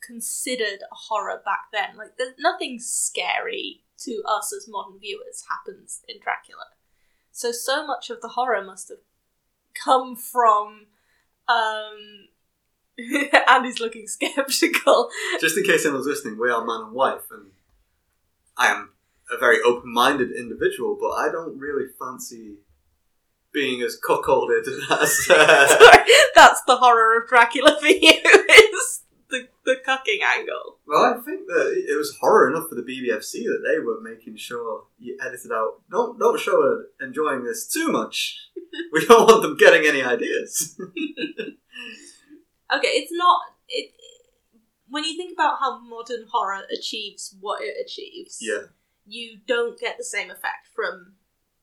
considered 0.05 0.79
a 0.91 0.95
horror 0.95 1.41
back 1.45 1.67
then. 1.71 1.95
Like, 1.97 2.17
there's 2.17 2.35
nothing 2.37 2.79
scary 2.79 3.83
to 3.99 4.23
us 4.27 4.53
as 4.53 4.67
modern 4.67 4.99
viewers 4.99 5.45
happens 5.47 6.01
in 6.07 6.19
Dracula. 6.19 6.65
So, 7.31 7.51
so 7.51 7.87
much 7.87 8.09
of 8.09 8.21
the 8.21 8.29
horror 8.29 8.63
must 8.63 8.89
have 8.89 8.99
come 9.73 10.17
from. 10.17 10.87
Um, 11.47 12.27
Andy's 13.47 13.79
looking 13.79 14.07
skeptical. 14.07 15.09
Just 15.39 15.57
in 15.57 15.63
case 15.63 15.85
anyone's 15.85 16.07
listening, 16.07 16.37
we 16.39 16.49
are 16.49 16.65
man 16.65 16.85
and 16.87 16.93
wife, 16.93 17.23
and 17.31 17.51
I 18.57 18.67
am 18.67 18.91
a 19.31 19.37
very 19.37 19.57
open 19.65 19.91
minded 19.93 20.31
individual, 20.31 20.97
but 20.99 21.09
I 21.09 21.31
don't 21.31 21.57
really 21.59 21.85
fancy 21.99 22.57
being 23.53 23.81
as 23.81 23.97
cuckolded 24.07 24.67
as. 24.91 25.27
Uh, 25.29 25.97
That's 26.35 26.61
the 26.67 26.77
horror 26.77 27.21
of 27.21 27.27
Dracula 27.29 27.77
for 27.79 27.87
you, 27.87 28.11
is 28.11 29.01
the, 29.29 29.47
the 29.65 29.77
cucking 29.85 30.21
angle. 30.21 30.77
well, 30.85 31.03
I 31.05 31.13
think 31.25 31.47
that 31.47 31.85
it 31.89 31.97
was 31.97 32.15
horror 32.21 32.49
enough 32.49 32.69
for 32.69 32.75
the 32.75 32.81
BBFC 32.83 33.43
that 33.45 33.63
they 33.67 33.79
were 33.79 33.99
making 34.01 34.37
sure 34.37 34.83
you 34.99 35.17
edited 35.25 35.51
out. 35.51 35.81
Don't 35.89 36.19
don't 36.19 36.39
show 36.39 36.61
her 36.61 36.85
enjoying 37.05 37.43
this 37.43 37.67
too 37.67 37.91
much. 37.91 38.37
We 38.91 39.05
don't 39.05 39.27
want 39.29 39.41
them 39.41 39.55
getting 39.57 39.87
any 39.87 40.03
ideas. 40.03 40.77
Okay, 42.77 42.87
it's 42.89 43.11
not. 43.11 43.41
It, 43.67 43.91
when 44.89 45.03
you 45.03 45.15
think 45.17 45.33
about 45.33 45.59
how 45.59 45.79
modern 45.79 46.25
horror 46.31 46.61
achieves 46.71 47.35
what 47.39 47.61
it 47.63 47.75
achieves, 47.83 48.37
yeah, 48.41 48.69
you 49.05 49.39
don't 49.47 49.79
get 49.79 49.97
the 49.97 50.03
same 50.03 50.29
effect 50.29 50.67
from 50.75 51.13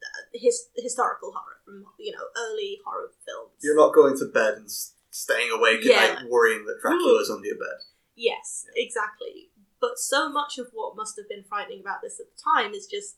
uh, 0.02 0.22
his, 0.32 0.68
historical 0.76 1.32
horror, 1.32 1.58
from 1.64 1.84
you 1.98 2.12
know 2.12 2.24
early 2.36 2.78
horror 2.84 3.10
films. 3.26 3.52
you're 3.62 3.76
not 3.76 3.94
going 3.94 4.16
to 4.18 4.26
bed 4.26 4.54
and 4.54 4.70
staying 5.10 5.50
awake 5.50 5.80
Yeah. 5.82 5.96
at 6.02 6.14
night 6.22 6.30
worrying 6.30 6.64
that 6.66 6.80
Dracula's 6.80 7.30
under 7.30 7.46
your 7.46 7.58
bed. 7.58 7.78
Yes, 8.16 8.66
exactly. 8.76 9.50
But 9.80 9.98
so 9.98 10.28
much 10.30 10.58
of 10.58 10.68
what 10.72 10.96
must 10.96 11.16
have 11.16 11.28
been 11.28 11.44
frightening 11.48 11.80
about 11.80 12.02
this 12.02 12.20
at 12.20 12.26
the 12.26 12.42
time 12.42 12.72
is 12.72 12.86
just 12.86 13.16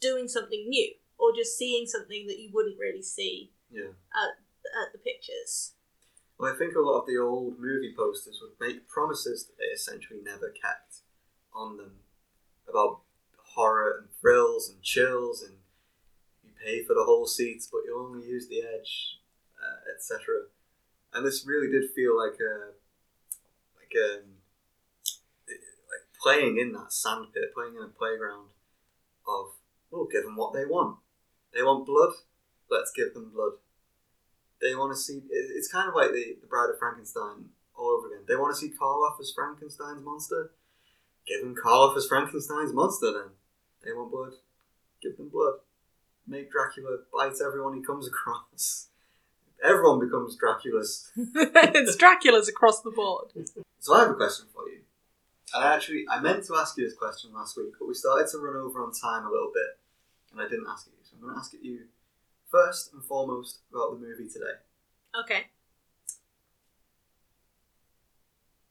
doing 0.00 0.28
something 0.28 0.66
new, 0.68 0.92
or 1.18 1.32
just 1.34 1.56
seeing 1.56 1.86
something 1.86 2.26
that 2.26 2.38
you 2.38 2.50
wouldn't 2.52 2.78
really 2.78 3.02
see 3.02 3.52
Yeah. 3.70 3.92
at, 4.12 4.32
at 4.86 4.92
the 4.92 4.98
pictures. 4.98 5.72
Well, 6.38 6.52
I 6.52 6.56
think 6.56 6.74
a 6.74 6.80
lot 6.80 7.00
of 7.00 7.06
the 7.06 7.18
old 7.18 7.60
movie 7.60 7.94
posters 7.96 8.40
would 8.42 8.58
make 8.60 8.88
promises 8.88 9.46
that 9.46 9.56
they 9.58 9.72
essentially 9.72 10.20
never 10.22 10.50
kept 10.50 11.02
on 11.54 11.76
them 11.76 11.92
about 12.68 13.00
horror 13.54 13.98
and 14.00 14.08
thrills 14.20 14.68
and 14.68 14.82
chills 14.82 15.42
and 15.42 15.58
you 16.42 16.50
pay 16.64 16.82
for 16.82 16.94
the 16.94 17.04
whole 17.04 17.26
seats 17.26 17.68
but 17.70 17.82
you 17.84 17.96
only 17.96 18.26
use 18.26 18.48
the 18.48 18.62
edge, 18.62 19.20
uh, 19.62 19.94
etc. 19.94 20.46
And 21.12 21.24
this 21.24 21.46
really 21.46 21.70
did 21.70 21.90
feel 21.94 22.16
like 22.18 22.40
a 22.40 22.72
like 23.78 23.92
a 23.94 24.22
like 25.46 26.06
playing 26.20 26.58
in 26.58 26.72
that 26.72 26.92
sandpit, 26.92 27.54
playing 27.54 27.76
in 27.76 27.82
a 27.82 27.98
playground 27.98 28.48
of 29.28 29.52
we'll 29.92 30.06
give 30.06 30.24
them 30.24 30.36
what 30.36 30.52
they 30.52 30.64
want. 30.64 30.98
They 31.54 31.62
want 31.62 31.86
blood, 31.86 32.14
let's 32.68 32.90
give 32.90 33.14
them 33.14 33.30
blood 33.32 33.52
they 34.60 34.74
want 34.74 34.92
to 34.92 34.98
see. 34.98 35.22
It's 35.30 35.70
kind 35.70 35.88
of 35.88 35.94
like 35.94 36.10
the, 36.10 36.36
the 36.40 36.46
Bride 36.46 36.70
of 36.70 36.78
Frankenstein 36.78 37.50
all 37.76 37.90
over 37.90 38.08
again. 38.08 38.24
They 38.28 38.36
want 38.36 38.54
to 38.54 38.60
see 38.60 38.72
Karloff 38.80 39.20
as 39.20 39.32
Frankenstein's 39.34 40.02
monster. 40.02 40.52
Give 41.26 41.40
them 41.40 41.54
Karloff 41.54 41.96
as 41.96 42.06
Frankenstein's 42.06 42.72
monster 42.72 43.12
then. 43.12 43.30
They 43.84 43.92
want 43.92 44.10
blood. 44.10 44.32
Give 45.02 45.16
them 45.16 45.28
blood. 45.28 45.54
Make 46.26 46.50
Dracula 46.50 46.98
bite 47.12 47.34
everyone 47.44 47.74
he 47.74 47.82
comes 47.82 48.08
across. 48.08 48.88
Everyone 49.62 50.00
becomes 50.00 50.36
Dracula's. 50.36 51.10
it's 51.16 51.96
Dracula's 51.96 52.48
across 52.48 52.82
the 52.82 52.90
board. 52.90 53.28
So 53.80 53.94
I 53.94 54.00
have 54.00 54.10
a 54.10 54.14
question 54.14 54.46
for 54.54 54.68
you. 54.68 54.80
And 55.54 55.64
I 55.64 55.74
actually, 55.74 56.04
I 56.10 56.20
meant 56.20 56.44
to 56.46 56.56
ask 56.56 56.76
you 56.76 56.84
this 56.84 56.96
question 56.96 57.32
last 57.32 57.56
week, 57.56 57.72
but 57.78 57.86
we 57.86 57.94
started 57.94 58.26
to 58.32 58.38
run 58.38 58.56
over 58.56 58.82
on 58.82 58.92
time 58.92 59.26
a 59.26 59.30
little 59.30 59.52
bit, 59.54 59.78
and 60.32 60.40
I 60.40 60.48
didn't 60.48 60.66
ask 60.68 60.86
it 60.86 60.92
you. 60.98 61.04
So 61.04 61.16
I'm 61.16 61.22
going 61.22 61.34
to 61.34 61.38
ask 61.38 61.54
it 61.54 61.60
you 61.62 61.80
first 62.54 62.92
and 62.92 63.02
foremost 63.04 63.60
about 63.72 63.90
the 63.90 64.06
movie 64.06 64.28
today. 64.32 64.54
Okay. 65.20 65.46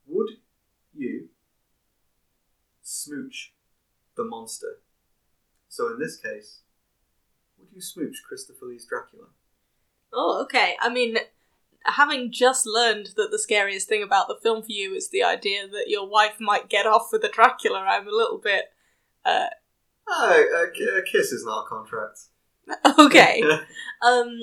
Would 0.08 0.30
you 0.96 1.28
smooch 2.82 3.54
the 4.16 4.24
monster? 4.24 4.80
So 5.68 5.92
in 5.92 6.00
this 6.00 6.18
case, 6.18 6.62
would 7.58 7.68
you 7.74 7.82
smooch 7.82 8.22
Christopher 8.26 8.66
Lee's 8.68 8.86
Dracula? 8.86 9.26
Oh, 10.14 10.42
okay. 10.44 10.76
I 10.80 10.90
mean, 10.90 11.18
having 11.86 12.32
just 12.32 12.66
learned 12.66 13.10
that 13.18 13.32
the 13.32 13.40
scariest 13.40 13.90
thing 13.90 14.04
about 14.04 14.28
the 14.28 14.40
film 14.42 14.62
for 14.62 14.72
you 14.72 14.94
is 14.94 15.10
the 15.10 15.24
idea 15.24 15.68
that 15.68 15.86
your 15.88 16.08
wife 16.08 16.40
might 16.40 16.70
get 16.70 16.86
off 16.86 17.10
with 17.12 17.24
a 17.26 17.30
Dracula, 17.30 17.80
I'm 17.80 18.08
a 18.08 18.12
little 18.12 18.38
bit. 18.38 18.66
Uh, 19.26 19.48
Ah, 20.08 20.34
a, 20.34 20.98
a 20.98 21.02
kiss 21.02 21.32
is 21.32 21.46
not 21.46 21.66
a 21.66 21.70
contract. 21.70 22.20
okay. 23.00 23.42
Um. 24.06 24.40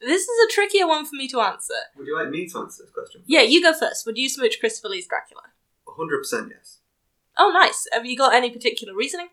This 0.00 0.22
is 0.22 0.48
a 0.50 0.52
trickier 0.52 0.86
one 0.88 1.04
for 1.04 1.14
me 1.14 1.28
to 1.28 1.40
answer. 1.40 1.74
Would 1.96 2.06
you 2.06 2.16
like 2.16 2.30
me 2.30 2.48
to 2.48 2.58
answer 2.58 2.82
this 2.82 2.92
question? 2.92 3.22
Yeah, 3.26 3.42
you 3.42 3.62
go 3.62 3.72
first. 3.72 4.04
Would 4.04 4.18
you 4.18 4.28
smooch 4.28 4.58
Christopher 4.58 4.88
Lee's 4.88 5.06
Dracula? 5.06 5.42
100% 5.86 6.50
yes. 6.50 6.78
Oh, 7.36 7.50
nice. 7.52 7.86
Have 7.92 8.04
you 8.04 8.16
got 8.16 8.34
any 8.34 8.50
particular 8.50 8.94
reasoning? 8.94 9.28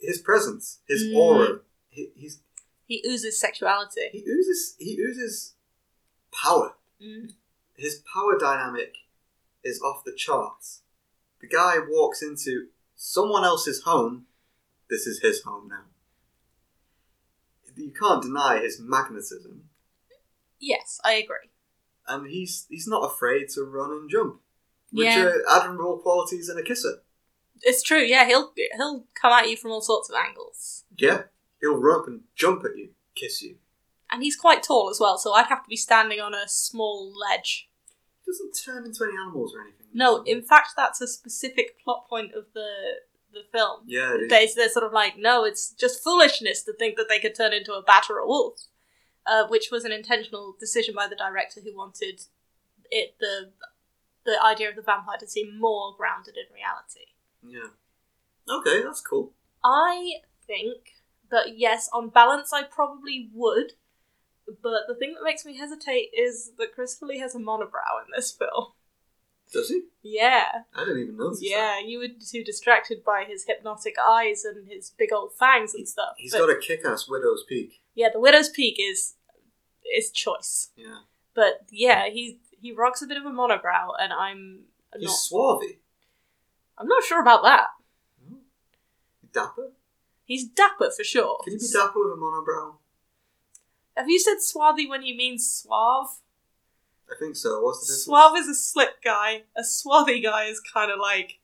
His 0.00 0.18
presence, 0.20 0.80
his 0.88 1.04
Mm. 1.04 1.16
aura, 1.16 1.60
he, 1.90 2.10
he's, 2.16 2.40
He 2.86 3.02
oozes 3.06 3.38
sexuality. 3.40 4.08
he 4.12 4.24
oozes 4.28 4.74
he 4.78 4.98
oozes 5.00 5.54
power. 6.32 6.74
Mm. 7.00 7.32
His 7.76 8.02
power 8.12 8.36
dynamic 8.38 8.96
is 9.62 9.80
off 9.80 10.02
the 10.04 10.12
charts. 10.14 10.82
The 11.40 11.46
guy 11.48 11.76
walks 11.88 12.20
into 12.22 12.68
someone 12.96 13.44
else's 13.44 13.82
home. 13.82 14.26
This 14.90 15.06
is 15.06 15.20
his 15.20 15.42
home 15.42 15.68
now. 15.68 15.84
You 17.76 17.90
can't 17.92 18.22
deny 18.22 18.60
his 18.62 18.80
magnetism, 18.80 19.68
Yes, 20.58 20.98
I 21.04 21.14
agree. 21.14 21.50
and 22.08 22.26
he's 22.26 22.66
he's 22.70 22.86
not 22.86 23.04
afraid 23.04 23.50
to 23.50 23.64
run 23.64 23.90
and 23.90 24.08
jump, 24.08 24.40
which 24.90 25.06
Yeah. 25.06 25.24
are 25.24 25.42
admirable 25.50 25.98
qualities 25.98 26.48
in 26.48 26.56
a 26.56 26.62
kisser. 26.62 27.02
It's 27.62 27.82
true. 27.82 28.00
Yeah, 28.00 28.26
he'll 28.26 28.52
he'll 28.76 29.06
come 29.14 29.32
at 29.32 29.50
you 29.50 29.56
from 29.58 29.72
all 29.72 29.82
sorts 29.82 30.08
of 30.08 30.16
angles, 30.16 30.84
Yeah, 30.96 31.24
he'll 31.60 31.76
run 31.76 32.00
up 32.00 32.06
and 32.06 32.22
jump 32.34 32.64
at 32.64 32.76
you, 32.78 32.94
kiss 33.14 33.42
you. 33.42 33.58
and 34.10 34.22
he's 34.22 34.36
quite 34.36 34.62
tall 34.62 34.88
as 34.88 34.98
well. 35.00 35.18
So 35.18 35.32
I'd 35.34 35.46
have 35.46 35.62
to 35.64 35.68
be 35.68 35.76
standing 35.76 36.20
on 36.20 36.32
a 36.32 36.48
small 36.48 37.12
ledge. 37.14 37.68
Doesn't 38.26 38.52
turn 38.64 38.84
into 38.84 39.04
any 39.04 39.16
animals 39.16 39.54
or 39.54 39.62
anything. 39.62 39.86
No, 39.94 40.22
in 40.24 40.42
fact, 40.42 40.70
that's 40.76 41.00
a 41.00 41.06
specific 41.06 41.78
plot 41.82 42.06
point 42.08 42.34
of 42.34 42.46
the 42.54 42.68
the 43.32 43.42
film. 43.52 43.80
yeah, 43.86 44.16
They 44.28 44.48
they're 44.56 44.68
sort 44.68 44.84
of 44.84 44.92
like, 44.92 45.18
no, 45.18 45.44
it's 45.44 45.70
just 45.70 46.02
foolishness 46.02 46.62
to 46.62 46.72
think 46.72 46.96
that 46.96 47.08
they 47.08 47.18
could 47.18 47.34
turn 47.34 47.52
into 47.52 47.72
a 47.74 47.82
bat 47.82 48.06
or 48.08 48.18
a 48.18 48.26
wolf, 48.26 48.60
uh, 49.26 49.46
which 49.48 49.68
was 49.70 49.84
an 49.84 49.92
intentional 49.92 50.56
decision 50.58 50.94
by 50.94 51.06
the 51.06 51.16
director 51.16 51.60
who 51.62 51.76
wanted 51.76 52.22
it 52.90 53.16
the 53.20 53.52
the 54.24 54.42
idea 54.44 54.68
of 54.70 54.76
the 54.76 54.82
vampire 54.82 55.18
to 55.18 55.26
seem 55.26 55.58
more 55.60 55.94
grounded 55.96 56.34
in 56.36 56.52
reality. 56.54 57.12
yeah. 57.46 57.70
Okay, 58.48 58.82
that's 58.82 59.00
cool. 59.00 59.32
I 59.64 60.20
think 60.46 60.78
that 61.30 61.58
yes, 61.58 61.88
on 61.92 62.08
balance, 62.08 62.52
I 62.52 62.62
probably 62.62 63.30
would. 63.32 63.72
But 64.62 64.82
the 64.88 64.94
thing 64.94 65.14
that 65.14 65.24
makes 65.24 65.44
me 65.44 65.56
hesitate 65.56 66.10
is 66.16 66.52
that 66.58 66.74
Christopher 66.74 67.06
Lee 67.06 67.18
has 67.18 67.34
a 67.34 67.38
monobrow 67.38 67.98
in 68.04 68.10
this 68.14 68.30
film. 68.30 68.68
Does 69.52 69.68
he? 69.68 69.82
Yeah, 70.02 70.46
I 70.74 70.80
didn't 70.84 71.02
even 71.02 71.16
notice. 71.16 71.40
that. 71.40 71.46
yeah. 71.48 71.78
You 71.80 71.98
were 72.00 72.08
too 72.08 72.42
distracted 72.44 73.04
by 73.04 73.24
his 73.28 73.44
hypnotic 73.46 73.94
eyes 74.04 74.44
and 74.44 74.66
his 74.68 74.90
big 74.90 75.12
old 75.12 75.32
fangs 75.34 75.72
and 75.74 75.88
stuff. 75.88 76.14
He's 76.16 76.32
But- 76.32 76.38
got 76.46 76.50
a 76.50 76.56
kick-ass 76.58 77.08
widow's 77.08 77.44
peak. 77.44 77.80
yeah, 77.94 78.08
the 78.12 78.18
Widow's 78.20 78.48
Peak 78.48 78.76
is 78.80 79.14
is 79.94 80.10
choice. 80.10 80.70
Yeah, 80.76 81.00
But 81.34 81.60
yeah, 81.70 82.08
he 82.08 82.40
he 82.60 82.72
rocks 82.72 83.02
a 83.02 83.06
bit 83.06 83.16
of 83.18 83.24
a 83.24 83.30
monobrow, 83.30 83.94
and 84.00 84.12
I'm 84.12 84.64
he's 84.96 85.08
not. 85.08 85.16
swarthy. 85.16 85.78
I'm 86.76 86.88
not 86.88 87.04
sure 87.04 87.20
about 87.20 87.42
that. 87.44 87.68
Hmm. 88.28 88.38
Dapper? 89.32 89.70
He's 90.24 90.44
dapper 90.48 90.90
for 90.90 91.04
sure. 91.04 91.38
Can 91.44 91.52
you 91.52 91.60
be 91.60 91.66
dapper 91.72 92.00
with 92.00 92.12
a 92.12 92.20
monobrow? 92.20 92.78
Have 93.96 94.08
you 94.10 94.18
said 94.18 94.36
swarthy 94.40 94.86
when 94.88 95.02
you 95.02 95.16
mean 95.16 95.38
suave? 95.38 96.08
I 97.10 97.14
think 97.18 97.36
so. 97.36 97.62
What's 97.62 97.80
the 97.80 97.86
difference? 97.86 98.04
Suave 98.04 98.36
is 98.36 98.48
a 98.48 98.54
slick 98.54 99.02
guy. 99.04 99.42
A 99.56 99.62
swarthy 99.64 100.20
guy 100.20 100.44
is 100.44 100.60
kind 100.60 100.90
of 100.90 100.98
like 101.00 101.38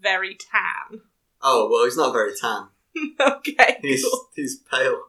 very 0.00 0.36
tan. 0.36 1.00
Oh 1.42 1.68
well, 1.70 1.84
he's 1.84 1.96
not 1.96 2.12
very 2.12 2.32
tan. 2.40 2.68
okay, 3.20 3.78
He's 3.82 4.04
cool. 4.04 4.28
he's 4.34 4.56
pale. 4.70 5.02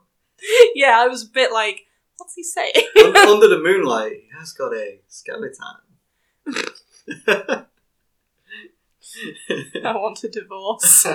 Yeah, 0.73 0.99
I 0.99 1.07
was 1.07 1.23
a 1.23 1.29
bit 1.29 1.51
like, 1.53 1.85
what's 2.17 2.33
he 2.35 2.43
saying? 2.43 2.73
Un- 2.99 3.15
Under 3.27 3.47
the 3.47 3.59
moonlight, 3.61 4.13
he 4.23 4.29
has 4.37 4.51
got 4.51 4.73
a 4.73 4.99
skeleton. 5.07 5.63
I 7.27 7.65
want 9.95 10.23
a 10.23 10.29
divorce. 10.29 11.05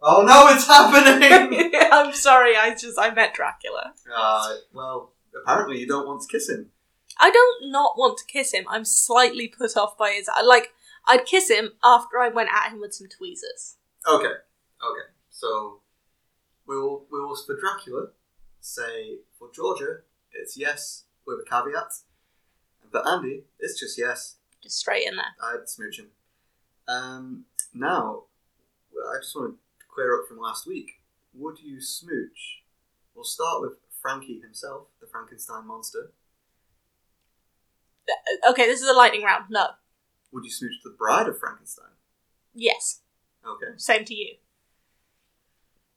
Oh 0.00 0.22
no, 0.22 0.48
it's 0.48 0.66
happening! 0.66 1.72
I'm 1.92 2.12
sorry, 2.12 2.56
I 2.56 2.74
just 2.74 2.98
I 2.98 3.10
met 3.10 3.34
Dracula. 3.34 3.94
uh, 4.14 4.54
well, 4.72 5.12
apparently 5.42 5.78
you 5.78 5.86
don't 5.86 6.06
want 6.06 6.22
to 6.22 6.28
kiss 6.28 6.48
him. 6.48 6.70
I 7.20 7.30
don't 7.30 7.72
not 7.72 7.98
want 7.98 8.18
to 8.18 8.24
kiss 8.24 8.52
him. 8.52 8.64
I'm 8.68 8.84
slightly 8.84 9.48
put 9.48 9.76
off 9.76 9.96
by 9.96 10.12
his 10.12 10.28
like. 10.44 10.72
I'd 11.06 11.24
kiss 11.24 11.48
him 11.50 11.70
after 11.82 12.18
I 12.18 12.28
went 12.28 12.50
at 12.50 12.70
him 12.70 12.80
with 12.80 12.92
some 12.92 13.08
tweezers. 13.08 13.76
Okay, 14.06 14.26
okay. 14.26 15.06
So 15.30 15.80
we 16.66 16.76
will 16.76 17.06
we 17.10 17.20
will 17.20 17.34
for 17.34 17.56
Dracula 17.58 18.08
say 18.60 19.18
for 19.38 19.48
Georgia 19.54 20.00
it's 20.32 20.56
yes 20.56 21.04
with 21.26 21.38
a 21.44 21.48
caveat, 21.48 21.92
but 22.92 23.06
Andy 23.08 23.44
it's 23.58 23.78
just 23.78 23.98
yes. 23.98 24.36
Just 24.62 24.78
straight 24.78 25.06
in 25.06 25.16
there. 25.16 25.34
I'd 25.42 25.68
smooch 25.68 25.98
him. 25.98 26.08
Um, 26.88 27.44
now, 27.72 28.24
I 28.92 29.20
just 29.20 29.36
want 29.36 29.54
to 29.54 29.58
clear 29.98 30.14
up 30.20 30.28
from 30.28 30.38
last 30.38 30.64
week. 30.66 31.00
Would 31.34 31.58
you 31.58 31.80
smooch? 31.80 32.62
We'll 33.16 33.24
start 33.24 33.60
with 33.60 33.72
Frankie 34.00 34.40
himself, 34.40 34.86
the 35.00 35.08
Frankenstein 35.10 35.66
monster. 35.66 36.12
Uh, 38.08 38.50
Okay, 38.50 38.66
this 38.66 38.80
is 38.80 38.88
a 38.88 38.92
lightning 38.92 39.22
round. 39.24 39.46
No. 39.50 39.66
Would 40.32 40.44
you 40.44 40.50
smooch 40.50 40.74
the 40.84 40.94
bride 40.96 41.26
of 41.26 41.38
Frankenstein? 41.40 41.90
Yes. 42.54 43.00
Okay. 43.44 43.72
Same 43.76 44.04
to 44.04 44.14
you. 44.14 44.36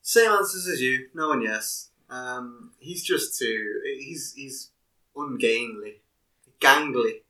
Same 0.02 0.32
answers 0.32 0.68
as 0.68 0.82
you. 0.82 1.10
No 1.14 1.32
and 1.32 1.44
yes. 1.44 1.90
Um, 2.10 2.72
he's 2.80 3.04
just 3.04 3.38
too. 3.38 3.82
He's 4.00 4.34
he's 4.36 4.72
ungainly, 5.16 6.02
gangly. 6.60 7.22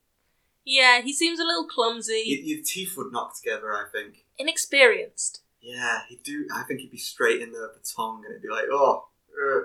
Yeah, 0.64 1.02
he 1.02 1.12
seems 1.14 1.40
a 1.40 1.44
little 1.44 1.64
Y- 1.64 1.70
clumsy, 1.74 2.24
your 2.46 2.64
teeth 2.64 2.94
would 2.98 3.12
knock 3.12 3.36
together. 3.38 3.74
I 3.74 3.86
think. 3.92 4.26
inexperienced. 4.40 5.42
Yeah, 5.62 6.00
he'd 6.10 6.24
do. 6.24 6.48
I 6.54 6.64
think 6.64 6.80
he'd 6.82 6.92
be 6.92 6.98
straight 6.98 7.42
in 7.42 7.52
there 7.52 7.62
with 7.62 7.76
the 7.76 7.88
tongue, 7.96 8.24
and 8.26 8.32
it'd 8.32 8.42
be 8.42 8.50
like, 8.50 8.66
oh, 8.72 9.08
ugh, 9.30 9.64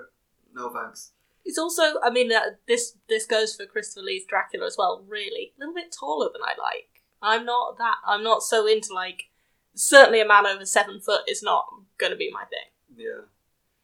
no 0.53 0.69
thanks. 0.69 1.11
He's 1.43 1.57
also, 1.57 1.99
I 2.03 2.09
mean, 2.09 2.31
uh, 2.31 2.41
this 2.67 2.97
this 3.09 3.25
goes 3.25 3.55
for 3.55 3.65
Christopher 3.65 4.05
Lee's 4.05 4.25
Dracula 4.25 4.65
as 4.65 4.75
well. 4.77 5.03
Really, 5.07 5.53
a 5.57 5.59
little 5.59 5.73
bit 5.73 5.91
taller 5.97 6.29
than 6.31 6.41
I 6.43 6.53
like. 6.61 7.01
I'm 7.21 7.45
not 7.45 7.77
that. 7.79 7.95
I'm 8.05 8.23
not 8.23 8.43
so 8.43 8.67
into 8.67 8.93
like. 8.93 9.23
Certainly, 9.73 10.21
a 10.21 10.27
man 10.27 10.45
over 10.47 10.65
seven 10.65 10.99
foot 10.99 11.21
is 11.27 11.41
not 11.43 11.65
going 11.97 12.11
to 12.11 12.17
be 12.17 12.31
my 12.31 12.43
thing. 12.45 12.69
Yeah. 12.95 13.21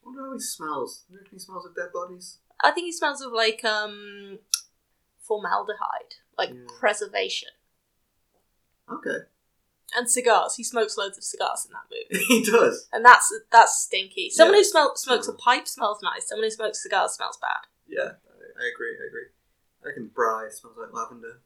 I 0.04 0.06
wonder 0.08 0.24
how 0.26 0.34
he 0.34 0.40
smells. 0.40 1.06
Reckon 1.10 1.30
he 1.34 1.40
smells 1.40 1.66
of 1.66 1.76
dead 1.76 1.94
bodies? 1.94 2.40
I 2.64 2.72
think 2.72 2.86
he 2.86 2.92
smells 2.92 3.22
of 3.22 3.32
like 3.32 3.64
um 3.64 4.40
formaldehyde, 5.22 6.16
like 6.38 6.50
Yeah. 6.50 6.66
preservation, 6.80 7.50
Okay. 8.92 9.20
And 9.96 10.10
cigars. 10.10 10.56
He 10.56 10.64
smokes 10.64 10.98
loads 10.98 11.18
of 11.18 11.24
cigars 11.24 11.66
in 11.68 11.74
that 11.74 11.88
movie, 11.92 12.26
he 12.28 12.44
does. 12.44 12.88
and 12.94 13.04
that's 13.06 13.34
that's 13.52 13.80
stinky. 13.82 14.30
Someone 14.30 14.58
who 14.58 14.64
smell, 14.64 14.96
smokes 14.96 15.28
a 15.28 15.34
pipe 15.34 15.68
smells 15.68 16.00
nice. 16.02 16.28
Someone 16.28 16.46
who 16.46 16.52
smokes 16.52 16.82
cigars 16.82 17.14
smells 17.14 17.38
bad. 17.42 17.68
Yeah, 17.88 18.12
I, 18.28 18.64
I 18.64 18.70
agree. 18.74 18.96
I 19.02 19.08
agree. 19.08 19.28
I 19.84 19.88
reckon 19.90 20.10
Bry 20.14 20.48
smells 20.50 20.78
like 20.80 20.94
lavender. 20.94 21.42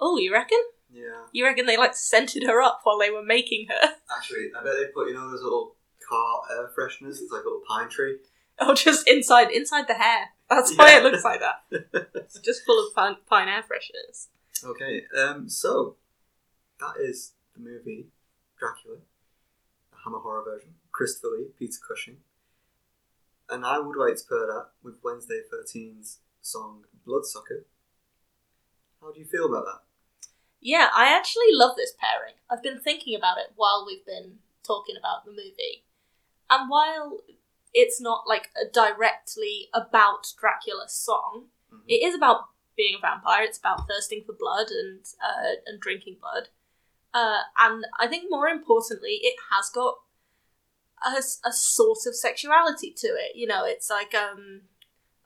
Oh, 0.00 0.18
you 0.18 0.32
reckon? 0.32 0.58
Yeah. 0.92 1.24
You 1.32 1.44
reckon 1.44 1.66
they 1.66 1.76
like 1.76 1.94
scented 1.96 2.44
her 2.44 2.60
up 2.60 2.80
while 2.84 2.98
they 2.98 3.10
were 3.10 3.22
making 3.22 3.66
her? 3.68 3.88
Actually, 4.16 4.50
I 4.58 4.62
bet 4.62 4.74
they 4.78 4.86
put 4.92 5.08
you 5.08 5.14
know 5.14 5.30
those 5.30 5.42
little 5.42 5.76
car 6.08 6.42
air 6.56 6.70
fresheners. 6.76 7.20
It's 7.22 7.30
like 7.32 7.42
a 7.42 7.48
little 7.48 7.62
pine 7.68 7.88
tree. 7.88 8.18
Oh, 8.58 8.74
just 8.74 9.08
inside 9.08 9.50
inside 9.50 9.88
the 9.88 9.94
hair. 9.94 10.26
That's 10.50 10.76
why 10.76 10.90
Yeah. 10.92 10.98
it 10.98 11.02
looks 11.04 11.24
like 11.24 11.40
that. 11.40 11.64
It's 12.14 12.38
just 12.44 12.64
full 12.66 12.86
of 12.86 12.94
pine, 12.94 13.16
pine 13.28 13.48
air 13.48 13.62
fresheners. 13.62 14.28
Okay. 14.64 15.04
Um. 15.18 15.48
So 15.48 15.96
that 16.82 17.00
is 17.00 17.32
the 17.54 17.60
movie 17.60 18.06
Dracula, 18.58 18.98
the 19.90 19.96
Hammer 20.04 20.18
horror 20.18 20.42
version. 20.44 20.74
Christopher 20.90 21.28
Lee, 21.38 21.46
Peter 21.58 21.78
Cushing, 21.86 22.18
and 23.48 23.64
I 23.64 23.78
would 23.78 23.96
like 23.96 24.16
to 24.16 24.24
pair 24.28 24.46
that 24.46 24.66
with 24.82 24.96
Wednesday 25.02 25.40
13's 25.52 26.18
song 26.42 26.84
Bloodsucker. 27.06 27.64
How 29.00 29.12
do 29.12 29.18
you 29.18 29.26
feel 29.26 29.46
about 29.46 29.64
that? 29.64 29.80
Yeah, 30.60 30.88
I 30.94 31.08
actually 31.08 31.50
love 31.52 31.76
this 31.76 31.94
pairing. 31.98 32.34
I've 32.50 32.62
been 32.62 32.80
thinking 32.80 33.16
about 33.16 33.38
it 33.38 33.52
while 33.56 33.84
we've 33.86 34.04
been 34.06 34.38
talking 34.62 34.96
about 34.96 35.24
the 35.24 35.32
movie. 35.32 35.84
And 36.50 36.68
while 36.70 37.18
it's 37.72 38.00
not 38.00 38.28
like 38.28 38.50
a 38.54 38.70
directly 38.70 39.68
about 39.74 40.32
Dracula 40.38 40.88
song, 40.88 41.48
Mhm. 41.72 41.84
it 41.88 42.04
is 42.04 42.14
about 42.14 42.50
being 42.76 42.96
a 42.96 43.00
vampire. 43.00 43.44
It's 43.44 43.58
about 43.58 43.88
thirsting 43.88 44.24
for 44.24 44.34
blood 44.34 44.68
and 44.70 45.04
uh, 45.20 45.54
and 45.66 45.80
drinking 45.80 46.18
blood. 46.20 46.50
Uh, 47.14 47.40
and 47.60 47.84
I 48.00 48.06
think 48.06 48.24
more 48.30 48.48
importantly, 48.48 49.18
it 49.22 49.36
has 49.50 49.68
got 49.70 49.96
a, 51.04 51.18
a 51.48 51.52
sort 51.52 51.98
of 52.06 52.14
sexuality 52.14 52.92
to 52.98 53.06
it. 53.08 53.36
You 53.36 53.46
know, 53.46 53.64
it's 53.64 53.90
like 53.90 54.14
um, 54.14 54.62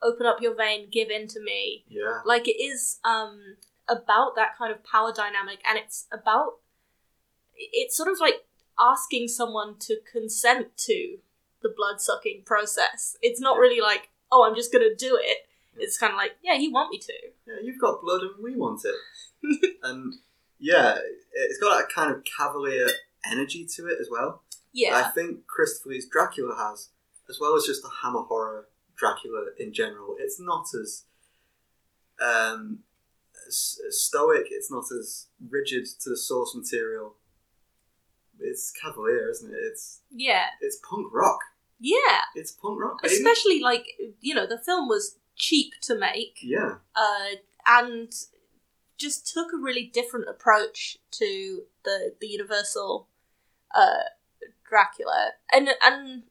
open 0.02 0.26
up 0.26 0.40
your 0.40 0.54
vein, 0.54 0.88
give 0.90 1.10
in 1.10 1.28
to 1.28 1.40
me 1.40 1.84
Yeah. 1.88 2.20
like 2.24 2.48
it 2.48 2.60
is 2.60 2.98
um 3.04 3.56
about 3.88 4.34
that 4.36 4.56
kind 4.58 4.72
of 4.72 4.82
power 4.84 5.12
dynamic 5.14 5.60
and 5.68 5.78
it's 5.78 6.06
about 6.12 6.54
it's 7.56 7.96
sort 7.96 8.08
of 8.10 8.18
like 8.20 8.44
asking 8.78 9.28
someone 9.28 9.76
to 9.78 9.96
consent 10.10 10.76
to 10.76 11.18
the 11.62 11.72
blood 11.74 12.00
sucking 12.00 12.42
process 12.44 13.16
it's 13.22 13.40
not 13.40 13.58
really 13.58 13.80
like 13.80 14.08
oh 14.32 14.44
i'm 14.44 14.56
just 14.56 14.72
gonna 14.72 14.92
do 14.98 15.16
it 15.22 15.48
it's 15.78 15.96
kind 15.98 16.12
of 16.12 16.16
like 16.16 16.32
yeah 16.42 16.54
you 16.54 16.72
want 16.72 16.90
me 16.90 16.98
to 16.98 17.12
Yeah, 17.46 17.54
you've 17.62 17.80
got 17.80 18.02
blood 18.02 18.22
and 18.22 18.42
we 18.42 18.56
want 18.56 18.82
it. 18.84 19.76
and 19.84 20.14
yeah, 20.58 20.98
it's 21.48 21.58
got 21.58 21.76
that 21.78 21.88
kind 21.94 22.10
of 22.14 22.22
cavalier 22.24 22.88
energy 23.30 23.66
to 23.76 23.86
it 23.86 23.98
as 24.00 24.08
well. 24.10 24.42
Yeah. 24.72 24.96
I 25.04 25.10
think 25.10 25.46
Christopher 25.46 25.90
Lee's 25.90 26.06
Dracula 26.08 26.54
has, 26.56 26.90
as 27.28 27.38
well 27.40 27.56
as 27.56 27.64
just 27.64 27.82
the 27.82 27.90
Hammer 28.02 28.22
horror 28.22 28.68
Dracula 28.96 29.46
in 29.58 29.72
general. 29.72 30.16
It's 30.18 30.38
not 30.40 30.66
as 30.80 31.04
um, 32.20 32.80
stoic. 33.48 34.46
It's 34.50 34.70
not 34.70 34.84
as 34.98 35.26
rigid 35.50 35.86
to 36.02 36.10
the 36.10 36.16
source 36.16 36.54
material. 36.54 37.14
It's 38.38 38.70
cavalier, 38.70 39.30
isn't 39.30 39.50
it? 39.50 39.56
It's 39.56 40.00
yeah 40.14 40.46
it's 40.60 40.78
punk 40.88 41.06
rock. 41.12 41.38
yeah 41.80 42.20
It's 42.34 42.52
punk 42.52 42.78
rock, 42.80 43.02
baby. 43.02 43.14
especially 43.14 43.60
like 43.60 43.86
you 44.20 44.34
know 44.34 44.46
the 44.46 44.58
film 44.58 44.88
was 44.88 45.16
cheap 45.36 45.72
to 45.82 45.98
make 45.98 46.38
yeah, 46.42 46.74
uh, 46.94 47.36
and 47.66 48.12
just 48.98 49.32
took 49.32 49.52
a 49.52 49.62
really 49.62 49.84
different 49.92 50.28
approach 50.28 50.98
to 51.12 51.62
the 51.84 52.14
the 52.20 52.28
Universal 52.28 53.08
uh, 53.74 54.08
Dracula, 54.68 55.32
and 55.52 55.70
and 55.84 56.24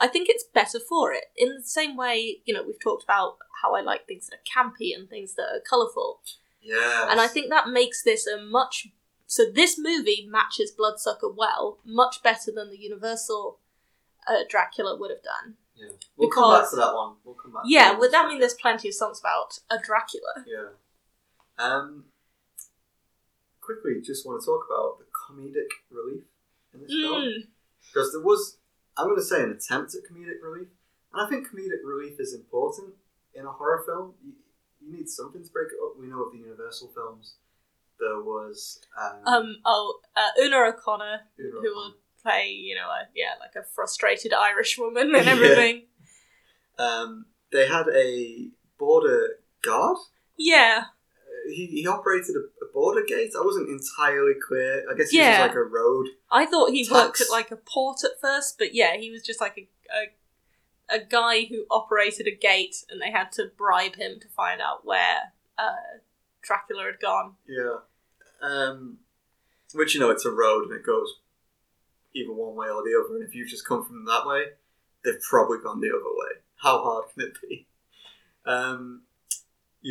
I 0.00 0.06
think 0.06 0.28
it's 0.28 0.44
better 0.44 0.78
for 0.78 1.12
it. 1.12 1.24
In 1.36 1.54
the 1.54 1.62
same 1.62 1.96
way, 1.96 2.38
you 2.44 2.54
know, 2.54 2.62
we've 2.62 2.80
talked 2.82 3.04
about 3.04 3.38
how 3.62 3.74
I 3.74 3.80
like 3.80 4.06
things 4.06 4.28
that 4.28 4.36
are 4.36 4.64
campy 4.64 4.94
and 4.94 5.08
things 5.08 5.34
that 5.34 5.48
are 5.52 5.60
colourful, 5.68 6.20
yeah. 6.60 7.10
and 7.10 7.20
I 7.20 7.26
think 7.26 7.50
that 7.50 7.68
makes 7.68 8.02
this 8.02 8.26
a 8.26 8.40
much 8.40 8.88
so 9.26 9.44
this 9.52 9.78
movie 9.78 10.26
matches 10.30 10.70
Bloodsucker 10.70 11.28
well, 11.28 11.78
much 11.84 12.22
better 12.22 12.52
than 12.52 12.70
the 12.70 12.78
Universal 12.78 13.58
uh, 14.26 14.44
Dracula 14.48 14.96
would 14.96 15.10
have 15.10 15.22
done. 15.22 15.56
yeah. 15.76 15.88
We'll 16.16 16.30
come 16.30 16.60
back 16.60 16.70
to 16.70 16.76
that 16.76 16.94
one. 16.94 17.14
We'll 17.24 17.34
come 17.34 17.52
back. 17.52 17.64
to 17.64 17.68
Yeah, 17.68 17.98
with 17.98 18.12
that, 18.12 18.28
mean, 18.28 18.38
there's 18.38 18.54
plenty 18.54 18.88
of 18.88 18.94
songs 18.94 19.20
about 19.20 19.58
a 19.70 19.82
Dracula. 19.82 20.44
Yeah. 20.46 20.68
Um. 21.58 22.04
Quickly, 23.60 24.00
just 24.00 24.24
want 24.24 24.40
to 24.40 24.46
talk 24.46 24.64
about 24.70 24.98
the 25.00 25.06
comedic 25.10 25.66
relief 25.90 26.22
in 26.72 26.82
this 26.82 26.90
film 26.92 27.20
Mm. 27.22 27.48
because 27.92 28.12
there 28.12 28.20
was, 28.22 28.58
I'm 28.96 29.06
going 29.06 29.16
to 29.16 29.24
say, 29.24 29.42
an 29.42 29.50
attempt 29.50 29.92
at 29.96 30.04
comedic 30.08 30.40
relief, 30.40 30.68
and 31.12 31.20
I 31.26 31.28
think 31.28 31.48
comedic 31.48 31.82
relief 31.84 32.20
is 32.20 32.32
important 32.32 32.94
in 33.34 33.44
a 33.44 33.50
horror 33.50 33.82
film. 33.84 34.14
You, 34.24 34.34
you 34.80 34.92
need 34.96 35.08
something 35.08 35.42
to 35.42 35.50
break 35.50 35.66
it 35.72 35.82
up. 35.84 35.98
We 35.98 36.06
know 36.06 36.22
of 36.22 36.32
the 36.32 36.38
Universal 36.38 36.92
films. 36.94 37.34
There 37.98 38.20
was 38.20 38.78
um, 38.96 39.26
Um. 39.34 39.56
Oh, 39.66 39.98
uh, 40.14 40.28
Una 40.44 40.58
O'Connor, 40.68 41.22
who 41.36 41.74
will 41.74 41.94
play, 42.22 42.50
you 42.50 42.76
know, 42.76 42.86
a, 42.88 43.08
yeah, 43.16 43.34
like 43.40 43.56
a 43.56 43.66
frustrated 43.74 44.32
Irish 44.32 44.78
woman 44.78 45.12
and 45.12 45.24
Yeah. 45.26 45.32
everything. 45.32 45.86
um, 46.78 47.26
they 47.50 47.66
had 47.66 47.88
a 47.88 48.50
border 48.78 49.40
guard. 49.62 49.96
Yeah. 50.36 50.84
He, 51.48 51.66
he 51.66 51.86
operated 51.86 52.34
a, 52.36 52.40
a 52.64 52.68
border 52.72 53.02
gate. 53.06 53.32
I 53.38 53.42
wasn't 53.44 53.68
entirely 53.68 54.34
clear. 54.46 54.84
I 54.90 54.94
guess 54.96 55.10
he 55.10 55.18
Yeah. 55.18 55.40
was 55.42 55.48
like 55.48 55.56
a 55.56 55.62
road. 55.62 56.06
I 56.30 56.46
thought 56.46 56.70
he 56.70 56.84
Tax. 56.84 56.92
worked 56.94 57.20
at 57.20 57.30
like 57.30 57.50
a 57.50 57.56
port 57.56 58.04
at 58.04 58.20
first, 58.20 58.58
but 58.58 58.74
yeah, 58.74 58.96
he 58.96 59.10
was 59.10 59.22
just 59.22 59.40
like 59.40 59.56
a, 59.58 59.68
a 59.96 60.98
a 60.98 61.04
guy 61.04 61.44
who 61.46 61.64
operated 61.70 62.26
a 62.28 62.34
gate, 62.36 62.84
and 62.88 63.00
they 63.02 63.10
had 63.10 63.32
to 63.32 63.50
bribe 63.56 63.96
him 63.96 64.20
to 64.20 64.28
find 64.28 64.60
out 64.60 64.84
where 64.84 65.32
uh, 65.58 65.98
Dracula 66.42 66.84
had 66.84 67.00
gone. 67.00 67.34
Yeah. 67.48 67.78
Um, 68.40 68.98
which 69.74 69.94
you 69.94 70.00
know, 70.00 70.10
it's 70.10 70.24
a 70.24 70.30
road 70.30 70.64
and 70.64 70.72
it 70.72 70.86
goes 70.86 71.14
either 72.14 72.32
one 72.32 72.54
way 72.54 72.68
or 72.68 72.82
the 72.84 72.94
other. 73.04 73.16
And 73.16 73.28
if 73.28 73.34
you've 73.34 73.48
just 73.48 73.66
come 73.66 73.84
from 73.84 74.04
that 74.04 74.26
way, 74.26 74.44
they've 75.04 75.20
probably 75.28 75.58
gone 75.62 75.80
the 75.80 75.88
other 75.88 76.04
way. 76.04 76.40
How 76.62 76.82
hard 76.82 77.04
can 77.12 77.24
it 77.24 77.32
be? 77.42 77.66
Um, 78.44 79.02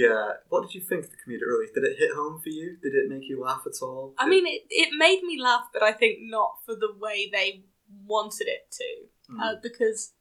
yeah. 0.03 0.25
What 0.49 0.62
did 0.63 0.75
you 0.75 0.81
think 0.81 1.05
of 1.05 1.12
the 1.12 1.17
comedic 1.17 1.47
relief? 1.47 1.73
Did 1.73 1.86
it 1.86 1.97
hit 1.97 2.12
home 2.15 2.39
for 2.43 2.49
you? 2.49 2.67
Did 2.84 2.93
it 2.93 3.10
make 3.10 3.27
you 3.29 3.41
laugh 3.41 3.63
at 3.65 3.81
all? 3.81 4.13
I 4.17 4.25
Did- 4.25 4.29
mean, 4.31 4.45
it, 4.55 4.63
it 4.69 4.89
made 4.97 5.21
me 5.23 5.36
laugh, 5.41 5.65
but 5.73 5.81
I 5.84 5.93
think 5.93 6.19
not 6.21 6.51
for 6.65 6.75
the 6.75 6.93
way 7.05 7.29
they 7.31 7.63
wanted 8.05 8.47
it 8.47 8.63
to, 8.79 8.89
Hmm. 9.31 9.39
uh, 9.39 9.55
because 9.63 10.13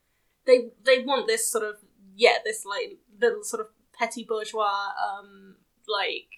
they 0.47 0.59
they 0.89 0.99
want 1.11 1.27
this 1.27 1.51
sort 1.51 1.65
of 1.65 1.77
yeah, 2.17 2.37
this 2.45 2.65
like 2.65 2.99
little 3.21 3.43
sort 3.43 3.61
of 3.61 3.69
petty 3.99 4.25
bourgeois, 4.25 4.93
um, 5.09 5.57
like 5.89 6.31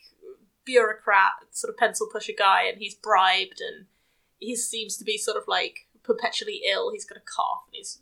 bureaucrat, 0.64 1.32
sort 1.50 1.70
of 1.72 1.76
pencil 1.78 2.08
pusher 2.12 2.32
guy, 2.36 2.62
and 2.64 2.78
he's 2.78 2.94
bribed, 2.94 3.60
and 3.60 3.86
he 4.38 4.56
seems 4.56 4.96
to 4.96 5.04
be 5.04 5.16
sort 5.18 5.36
of 5.36 5.44
like 5.46 5.86
perpetually 6.02 6.62
ill. 6.70 6.90
He's 6.92 7.04
got 7.04 7.18
a 7.18 7.20
cough, 7.36 7.64
and 7.68 7.74
he's 7.76 8.00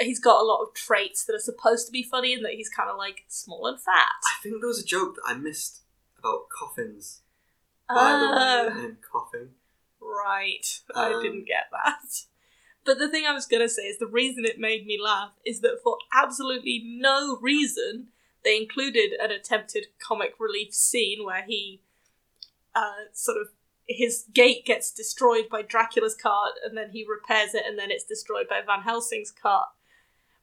he's 0.00 0.20
got 0.20 0.40
a 0.40 0.44
lot 0.44 0.62
of 0.62 0.74
traits 0.74 1.24
that 1.24 1.34
are 1.34 1.38
supposed 1.38 1.86
to 1.86 1.92
be 1.92 2.02
funny, 2.02 2.34
and 2.34 2.44
that 2.44 2.54
he's 2.54 2.68
kind 2.68 2.90
of 2.90 2.96
like 2.96 3.24
small 3.28 3.66
and 3.66 3.80
fat. 3.80 4.08
I 4.26 4.42
think 4.42 4.60
there 4.60 4.68
was 4.68 4.82
a 4.82 4.86
joke 4.86 5.16
that 5.16 5.22
I 5.26 5.34
missed 5.34 5.82
about 6.18 6.48
coffins. 6.48 7.22
By 7.88 8.18
the 8.18 8.28
way, 8.76 8.84
and 8.84 8.96
coughing. 9.02 9.50
Right. 10.00 10.80
I 10.94 11.12
Um, 11.12 11.22
didn't 11.22 11.46
get 11.46 11.64
that. 11.72 12.22
But 12.84 12.98
the 12.98 13.08
thing 13.08 13.26
I 13.26 13.32
was 13.34 13.46
going 13.46 13.62
to 13.62 13.68
say 13.68 13.82
is 13.82 13.98
the 13.98 14.06
reason 14.06 14.44
it 14.44 14.58
made 14.58 14.86
me 14.86 14.98
laugh 15.00 15.32
is 15.44 15.60
that 15.60 15.80
for 15.82 15.98
absolutely 16.14 16.82
no 16.84 17.38
reason, 17.42 18.08
they 18.42 18.56
included 18.56 19.12
an 19.20 19.30
attempted 19.30 19.88
comic 19.98 20.34
relief 20.38 20.72
scene 20.72 21.24
where 21.24 21.44
he 21.46 21.82
uh, 22.74 23.10
sort 23.12 23.38
of. 23.38 23.48
His 23.92 24.26
gate 24.32 24.64
gets 24.64 24.92
destroyed 24.92 25.48
by 25.50 25.62
Dracula's 25.62 26.14
cart, 26.14 26.52
and 26.64 26.76
then 26.78 26.90
he 26.90 27.04
repairs 27.04 27.54
it, 27.54 27.64
and 27.66 27.76
then 27.76 27.90
it's 27.90 28.04
destroyed 28.04 28.46
by 28.48 28.60
Van 28.64 28.82
Helsing's 28.82 29.32
cart. 29.32 29.70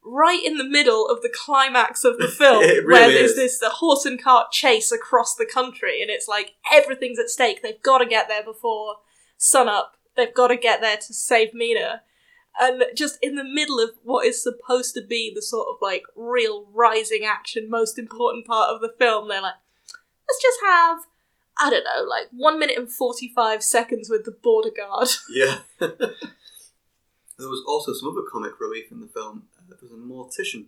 Right 0.10 0.42
in 0.44 0.58
the 0.58 0.64
middle 0.64 1.08
of 1.08 1.22
the 1.22 1.34
climax 1.34 2.04
of 2.04 2.18
the 2.18 2.28
film, 2.38 2.64
It 2.64 2.88
where 2.88 3.10
there's 3.10 3.32
is. 3.32 3.36
this 3.36 3.62
uh, 3.62 3.70
horse 3.70 4.06
and 4.06 4.22
cart 4.22 4.52
chase 4.52 4.92
across 4.92 5.36
the 5.36 5.46
country, 5.46 6.02
and 6.02 6.10
it's 6.10 6.28
like 6.28 6.56
everything's 6.72 7.20
at 7.20 7.30
stake. 7.30 7.62
They've 7.62 7.82
got 7.82 7.98
to 7.98 8.06
get 8.06 8.28
there 8.28 8.44
before 8.44 8.98
sunup. 9.38 9.98
They've 10.16 10.34
got 10.34 10.48
to 10.48 10.58
get 10.58 10.82
there 10.82 10.98
to 10.98 11.14
save 11.14 11.54
Mina. 11.54 12.02
And 12.60 12.86
just 12.96 13.20
in 13.22 13.36
the 13.36 13.44
middle 13.44 13.80
of 13.80 13.92
what 14.04 14.26
is 14.26 14.42
supposed 14.42 14.96
to 14.96 15.02
be 15.02 15.32
the 15.34 15.44
sort 15.44 15.68
of 15.70 15.76
like 15.82 16.04
real 16.16 16.66
rising 16.74 17.24
action, 17.24 17.70
most 17.70 18.00
important 18.00 18.48
part 18.48 18.70
of 18.74 18.82
the 18.82 18.94
film, 18.98 19.28
they're 19.28 19.42
like, 19.42 19.56
let's 20.28 20.42
just 20.42 20.58
have, 20.66 21.00
I 21.60 21.70
don't 21.70 21.84
know, 21.84 22.04
like 22.10 22.30
one 22.32 22.58
minute 22.60 22.78
and 22.78 22.92
45 22.92 23.62
seconds 23.64 24.10
with 24.10 24.26
the 24.26 24.32
border 24.32 24.72
guard. 24.72 25.10
Yeah. 25.30 25.60
there 25.80 25.90
was 27.38 27.64
also 27.68 27.94
some 27.94 28.10
other 28.10 28.26
comic 28.32 28.60
relief 28.60 28.92
in 28.92 29.02
the 29.02 29.08
film. 29.08 29.44
There 29.68 29.78
was 29.82 29.92
a 29.92 29.96
mortician. 29.96 30.66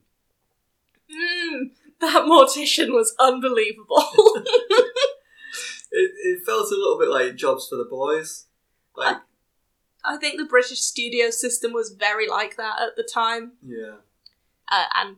Mm, 1.09 1.71
that 2.01 2.25
mortician 2.25 2.89
was 2.89 3.15
unbelievable. 3.19 4.03
It, 5.91 6.11
it 6.23 6.45
felt 6.45 6.71
a 6.71 6.75
little 6.75 6.99
bit 6.99 7.09
like 7.09 7.35
Jobs 7.35 7.67
for 7.67 7.75
the 7.75 7.83
Boys. 7.83 8.45
Like, 8.95 9.17
I 10.03 10.17
think 10.17 10.37
the 10.37 10.45
British 10.45 10.81
studio 10.81 11.29
system 11.29 11.73
was 11.73 11.95
very 11.97 12.27
like 12.27 12.57
that 12.57 12.81
at 12.81 12.95
the 12.95 13.03
time, 13.03 13.53
yeah. 13.65 13.95
uh, 14.71 14.85
and 14.95 15.17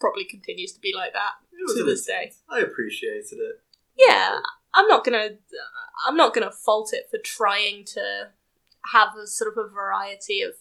probably 0.00 0.24
continues 0.24 0.72
to 0.72 0.80
be 0.80 0.94
like 0.94 1.12
that 1.12 1.32
to 1.74 1.84
this 1.84 2.06
day. 2.06 2.32
I 2.48 2.60
appreciated 2.60 3.38
it. 3.38 3.60
Yeah, 3.98 4.38
I'm 4.74 4.86
not 4.86 5.04
gonna, 5.04 5.30
I'm 6.06 6.16
not 6.16 6.34
gonna 6.34 6.52
fault 6.52 6.92
it 6.92 7.08
for 7.10 7.18
trying 7.18 7.84
to 7.86 8.28
have 8.92 9.16
a 9.16 9.26
sort 9.26 9.52
of 9.52 9.64
a 9.64 9.68
variety 9.68 10.40
of 10.42 10.54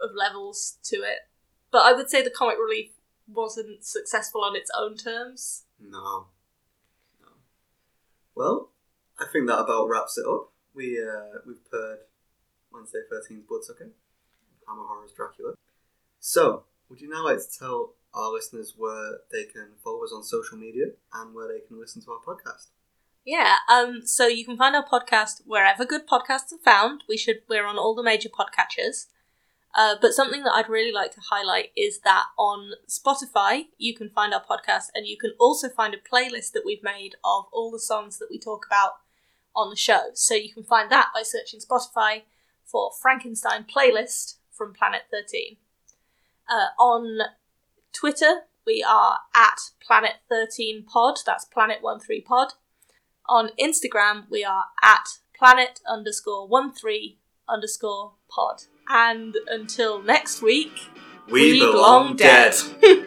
of 0.00 0.10
levels 0.14 0.78
to 0.84 0.96
it, 0.96 1.28
but 1.74 1.82
I 1.84 1.92
would 1.92 2.08
say 2.08 2.22
the 2.22 2.30
comic 2.30 2.56
relief 2.56 2.92
wasn't 3.26 3.84
successful 3.84 4.44
on 4.44 4.54
its 4.54 4.70
own 4.78 4.96
terms. 4.96 5.64
No. 5.80 6.28
No. 7.20 7.30
Well, 8.36 8.70
I 9.18 9.24
think 9.32 9.48
that 9.48 9.58
about 9.58 9.88
wraps 9.88 10.16
it 10.16 10.24
up. 10.24 10.52
We 10.72 11.02
uh, 11.02 11.40
we've 11.44 11.56
heard 11.72 11.98
Wednesday 12.72 13.00
13's 13.12 13.42
Bloodsucker, 13.48 13.90
Hammer 14.68 14.84
Horror's 14.86 15.10
Dracula. 15.10 15.54
So, 16.20 16.62
would 16.88 17.00
you 17.00 17.08
now 17.08 17.24
like 17.24 17.38
to 17.38 17.58
tell 17.58 17.94
our 18.14 18.30
listeners 18.30 18.74
where 18.76 19.18
they 19.32 19.42
can 19.42 19.70
follow 19.82 20.04
us 20.04 20.12
on 20.14 20.22
social 20.22 20.56
media 20.56 20.86
and 21.12 21.34
where 21.34 21.48
they 21.48 21.66
can 21.66 21.80
listen 21.80 22.02
to 22.02 22.12
our 22.12 22.20
podcast? 22.20 22.68
Yeah, 23.24 23.56
um, 23.68 24.02
so 24.06 24.28
you 24.28 24.44
can 24.44 24.56
find 24.56 24.76
our 24.76 24.86
podcast 24.86 25.42
wherever 25.44 25.84
good 25.84 26.06
podcasts 26.06 26.52
are 26.52 26.64
found. 26.64 27.02
We 27.08 27.16
should 27.16 27.38
we're 27.48 27.66
on 27.66 27.78
all 27.78 27.96
the 27.96 28.04
major 28.04 28.28
podcatchers. 28.28 29.06
Uh, 29.76 29.96
but 30.00 30.12
something 30.12 30.44
that 30.44 30.52
I'd 30.52 30.68
really 30.68 30.92
like 30.92 31.12
to 31.14 31.20
highlight 31.20 31.72
is 31.76 32.00
that 32.00 32.26
on 32.38 32.72
Spotify 32.88 33.66
you 33.76 33.94
can 33.94 34.08
find 34.08 34.32
our 34.32 34.42
podcast, 34.42 34.90
and 34.94 35.06
you 35.06 35.16
can 35.16 35.32
also 35.38 35.68
find 35.68 35.94
a 35.94 35.98
playlist 35.98 36.52
that 36.52 36.62
we've 36.64 36.82
made 36.82 37.16
of 37.24 37.46
all 37.52 37.70
the 37.70 37.80
songs 37.80 38.18
that 38.18 38.28
we 38.30 38.38
talk 38.38 38.66
about 38.66 38.92
on 39.56 39.70
the 39.70 39.76
show. 39.76 40.10
So 40.14 40.34
you 40.34 40.52
can 40.52 40.62
find 40.62 40.90
that 40.90 41.08
by 41.14 41.22
searching 41.22 41.60
Spotify 41.60 42.22
for 42.64 42.90
Frankenstein 43.00 43.64
playlist 43.64 44.36
from 44.52 44.74
Planet 44.74 45.02
Thirteen. 45.10 45.56
Uh, 46.48 46.68
on 46.80 47.18
Twitter 47.92 48.42
we 48.66 48.82
are 48.82 49.18
at 49.34 49.58
Planet 49.80 50.16
Thirteen 50.28 50.84
Pod. 50.84 51.18
That's 51.26 51.44
Planet 51.44 51.78
One 51.80 52.00
Three 52.00 52.20
Pod. 52.20 52.54
On 53.26 53.50
Instagram, 53.58 54.24
we 54.30 54.44
are 54.44 54.66
at 54.82 55.18
planet 55.36 55.80
underscore 55.88 56.46
one 56.46 56.72
three 56.72 57.18
underscore 57.48 58.12
pod. 58.30 58.64
And 58.88 59.36
until 59.48 60.02
next 60.02 60.42
week, 60.42 60.88
We 61.28 61.58
belong 61.58 62.16
dead. 62.16 62.54